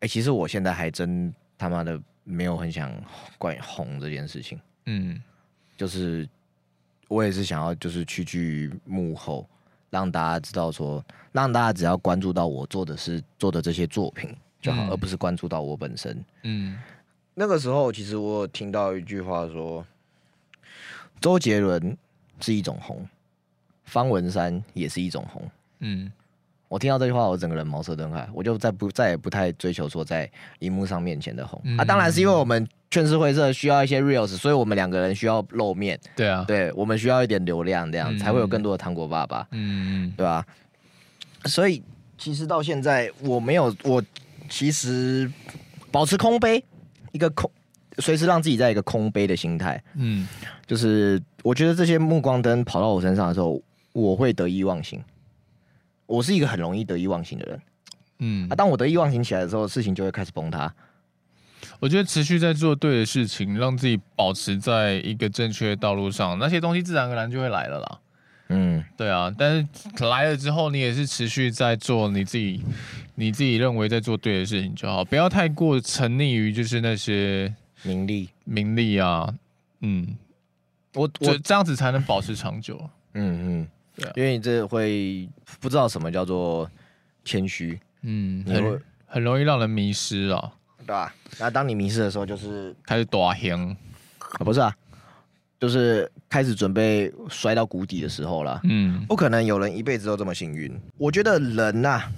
[0.00, 2.92] 哎，其实我现在还真他妈的没有很想
[3.38, 4.58] 关于红这件事情。
[4.86, 5.22] 嗯，
[5.76, 6.28] 就是
[7.08, 9.48] 我也是想要，就是去去幕后，
[9.90, 16.24] 让大家知道说，让大家只要关注到我做的是做的这些作品就好，嗯、而不是关注到我本身。
[16.42, 16.78] 嗯，
[17.34, 19.86] 那个时候其实我有听到一句话说，
[21.20, 21.96] 周杰伦
[22.40, 23.08] 是一种红，
[23.84, 25.50] 方文山也是一种红。
[25.80, 26.12] 嗯。
[26.74, 31.84] 我听到这句话，我整个人茅塞顿开，我就再不再也不太追求说在荧幕上面前的红、嗯、啊。
[31.84, 35.96] 当然是因为我们劝世会社需要一些 reels，所以我们两个人需要露面。
[36.16, 39.46] 对啊，对，我们需要一点流量，这样、嗯、才会有更多的糖果爸爸。
[39.52, 40.44] 嗯，对吧？
[41.44, 41.80] 所以
[42.18, 44.02] 其实到现在，我没有，我
[44.48, 45.30] 其实
[45.92, 46.64] 保持空杯，
[47.12, 47.48] 一个空，
[47.98, 49.80] 随时让自己在一个空杯的心态。
[49.94, 50.26] 嗯，
[50.66, 53.62] 就是我觉得这些目光灯跑到我身上的时候，
[53.92, 55.00] 我会得意忘形。
[56.06, 57.60] 我是一个很容易得意忘形的人，
[58.18, 60.72] 嗯啊，当我得意忘形起来的时候，事情就会开始崩塌。
[61.80, 68.00] 我觉得持续在做对的事情，让自己保持在一个正确的道路上，那些东西自然而然就会来了啦。
[68.50, 72.62] 嗯，对啊，但是来了之后，你也是持续在做你自己，
[73.14, 77.52] 你自己认为在做对的事情就好，不要太过沉溺于就是那些
[77.82, 79.34] 名利、名利啊。
[79.80, 80.16] 嗯，
[80.92, 82.78] 我我这样子才能保持长久。
[83.14, 83.68] 嗯嗯。
[83.96, 85.28] 对啊，因为你这会
[85.60, 86.68] 不知道什么叫做
[87.24, 91.14] 谦虚，嗯，很会很容易让人迷失啊，对吧、啊？
[91.38, 93.76] 那当你迷失的时候，就是开始大香
[94.18, 94.74] 啊，不是啊，
[95.60, 98.60] 就是开始准备摔到谷底的时候了。
[98.64, 100.76] 嗯，不可能有人一辈子都这么幸运。
[100.98, 102.12] 我觉得人呐、啊，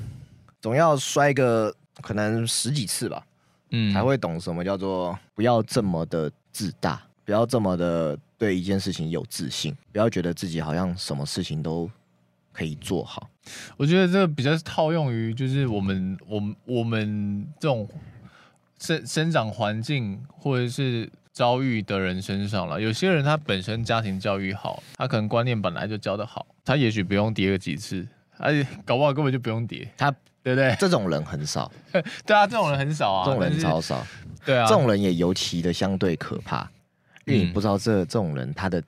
[0.61, 3.25] 总要摔个可能十几次吧，
[3.71, 8.19] 嗯，才会懂什么叫做不要这么的自大，不要这么的。
[8.39, 11.91] 对一件事情有自信，不要觉得自己好像什么事情都
[12.53, 13.29] 可以做好。
[13.77, 17.89] 我觉得这个比较套用于就是我们我们我们这种
[18.79, 22.81] 生生长环境或者是遭遇的人身上了。
[22.81, 28.07] 有些人他本身家庭教育好，他可能观念本来就教得好，他也许不用跌个几次，
[28.39, 30.11] 而且搞不好根本就不用跌，他
[30.43, 30.75] 对不对？
[30.79, 31.71] 这种人很少，
[32.27, 34.07] 对啊，这种人很少啊，这种人超少，
[34.45, 36.69] 对啊，这种人也尤其的相对可怕。
[37.27, 38.83] 因为你不知道这这种人他的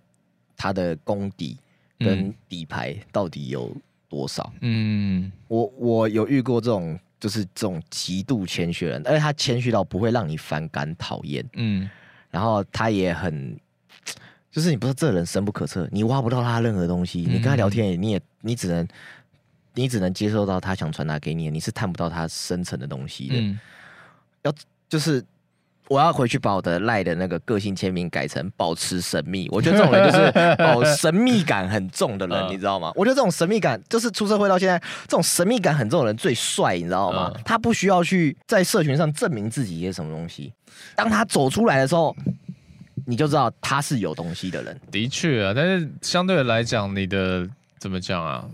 [0.57, 1.59] 他的功底
[1.99, 3.76] 跟底牌到底有
[4.09, 4.53] 多少。
[4.61, 11.45] 嗯，我我有遇过这种就是这种极度谦虚人，而且他谦虚到不会让你反感讨厌。
[11.55, 11.91] 嗯，
[12.30, 13.59] 然后他也很，
[14.53, 17.22] 就是你不知道这人深不可测，你挖不到他任何东西。
[17.22, 18.86] 你跟他聊天，你也你只能
[19.74, 23.34] 你只能接受到他想传达给你，你是探不到他深层的东西的。
[23.36, 23.59] 嗯，
[24.43, 24.55] 要
[24.89, 25.24] 就是。
[25.89, 29.49] 我要回去把我的赖的那个个性签名改成保持神秘。
[29.51, 30.22] 我觉得这种人就是
[30.62, 32.93] 哦，神秘感很重的人，你知道吗？
[32.95, 37.32] 我觉得这种神秘感就是出社会到现在，这种神秘感很重的人最帅，你知道吗？
[37.45, 40.53] 他不需要去在社群上证明自己一些什么东西，
[40.95, 42.14] 当他走出来的时候，
[43.07, 44.78] 你就知道他是有东西的人。
[44.91, 48.45] 的确啊，但是相对来讲，你的怎么讲啊？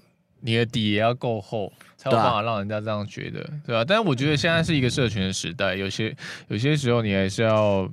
[0.41, 1.72] 你的底也要够厚，
[2.05, 3.80] 才有办法让人家这样觉得，对吧？
[3.80, 3.84] 啊？
[3.84, 6.14] 但是我觉得现在是一个社群的时代，有些
[6.48, 7.90] 有些时候你还是要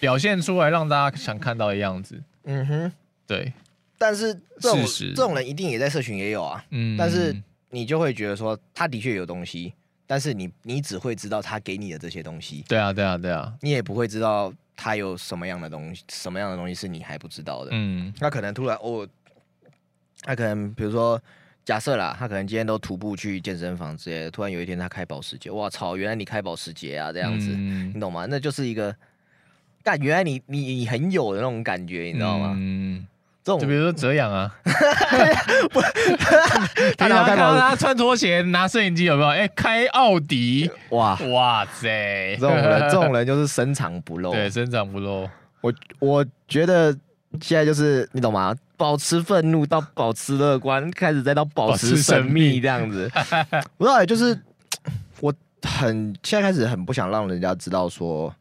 [0.00, 2.20] 表现出来，让大家想看到的样子。
[2.44, 2.92] 嗯哼，
[3.26, 3.52] 对。
[3.98, 4.84] 但是这种
[5.14, 6.64] 这种人一定也在社群也有啊。
[6.70, 6.96] 嗯。
[6.96, 7.36] 但是
[7.70, 9.72] 你就会觉得说，他的确有东西，
[10.06, 12.64] 但是你你只会知道他给你的这些东西。
[12.66, 13.52] 对啊，对啊，对啊。
[13.60, 17.70] 你也不会知道他有什么样的东西，什么样的东西是你还不知道的。
[17.72, 18.12] 嗯。
[18.18, 19.06] 那可能突然哦。
[20.24, 21.20] 他可能比如说，
[21.64, 25.96] 假设啦，他可能今天都徒步去健身房之类的，突然有一天他开保时捷，哇操！
[25.96, 28.26] 原来你开保时捷啊，这样子，嗯、你懂吗？
[28.28, 28.94] 那就是一个，
[29.82, 32.54] 但原来你你你很有的那种感觉，你知道吗？
[32.58, 33.06] 嗯，
[33.44, 34.52] 这种就比如说哲阳啊，
[36.98, 39.28] 他看到他穿拖鞋拿摄影机有没有？
[39.28, 42.36] 哎、欸，开奥迪，哇哇塞！
[42.40, 45.28] 这种人，这种人就是深藏不露，对，深藏不露。
[45.60, 46.92] 我我觉得
[47.40, 48.52] 现在就是你懂吗？
[48.82, 53.08] 保持愤怒到保持乐观，开始再到保持神秘这样子。
[53.78, 54.36] 不知道，就是
[55.20, 58.34] 我很现在开始很不想让人家知道说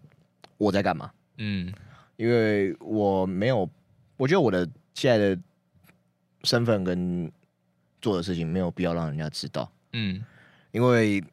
[0.57, 1.11] 我在干嘛。
[1.37, 1.71] 嗯，
[2.15, 3.69] 因为我没有，
[4.17, 5.39] 我觉得我的现在的
[6.43, 7.31] 身份跟
[8.01, 9.71] 做的事情没有必要让人家知道。
[9.93, 10.25] 嗯，
[10.71, 11.23] 因为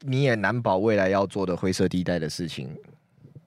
[0.00, 2.68] 你也难保未来要做的灰色地带的事情。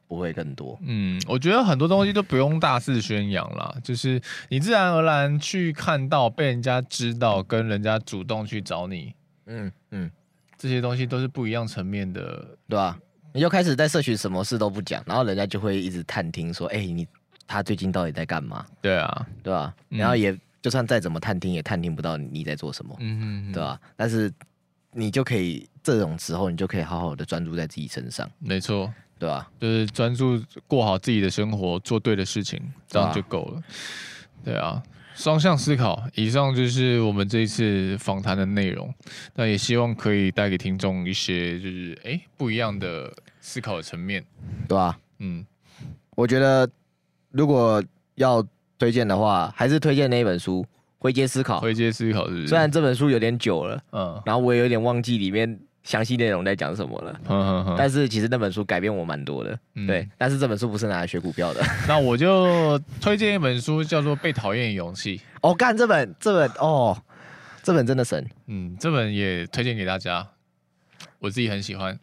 [0.10, 0.78] 不会更多。
[0.82, 9.14] 嗯，我觉得很多东西都不用大肆宣扬啦，就是你自然而然去看到，被人家知道，跟人家主动去找你，
[9.46, 10.12] 嗯嗯，
[10.58, 13.00] 这些东西都是不一样层面的，对吧？
[13.32, 17.08] 你就开始在社群什么事都不讲，然后人家就会一直探听说，哎，你
[17.46, 18.66] 他最近到底在干嘛？
[18.82, 19.72] 对啊，对吧？
[19.90, 23.80] 然后也就算再怎么探听，也探听不到你在做什么，嗯嗯，对吧？
[23.96, 24.34] 但是
[24.92, 28.92] 你就可以这种时候，你就可以好好的专注在自己身上，没错。
[29.20, 29.52] 对吧？
[29.60, 32.58] 就是专注过好自己的生活，做对的事情，
[32.88, 33.62] 这样就够了。
[34.46, 34.82] 对啊，
[35.14, 36.02] 双向思考。
[36.16, 38.92] 以上就是我们这一次访谈的内容。
[39.36, 44.24] 那也希望可以带给听众一些，就是哎不一样的思考的层面，
[44.70, 44.98] 对吧？
[45.18, 45.46] 嗯，
[46.16, 46.70] 我觉得
[47.32, 47.84] 如果
[48.16, 48.42] 要
[48.78, 50.62] 推荐的话，还是推荐那一本书
[50.98, 51.58] 《灰阶思考》。
[51.60, 52.48] 灰阶思考是不是？
[52.48, 55.60] 虽然这本书有点久了，嗯，然后我也有点忘记里面。
[55.90, 57.76] 详细内容在讲什么了？
[57.76, 60.08] 但是其实那本书改变我蛮多的，嗯、对。
[60.20, 61.66] 但是这本书不是拿来学股票的。
[61.90, 65.18] 那我就推荐一本书，叫做《被讨厌的勇气》。
[65.42, 66.96] 哦，干这本，这本哦，
[67.64, 68.24] 这本真的神。
[68.46, 70.28] 嗯，这本也推荐给大家，
[71.18, 72.00] 我自己很喜欢。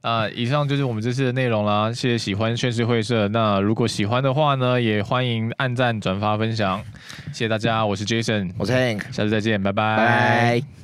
[0.00, 1.92] 啊、呃，以上就是我们这次的内容啦。
[1.92, 3.28] 谢谢喜欢炫世会社。
[3.28, 6.82] 那如果喜欢的话呢，也欢迎按赞、转发、分享。
[7.26, 9.96] 谢谢大家，我是 Jason，我是 Hank，下次再见，拜拜。
[9.98, 10.77] 拜拜。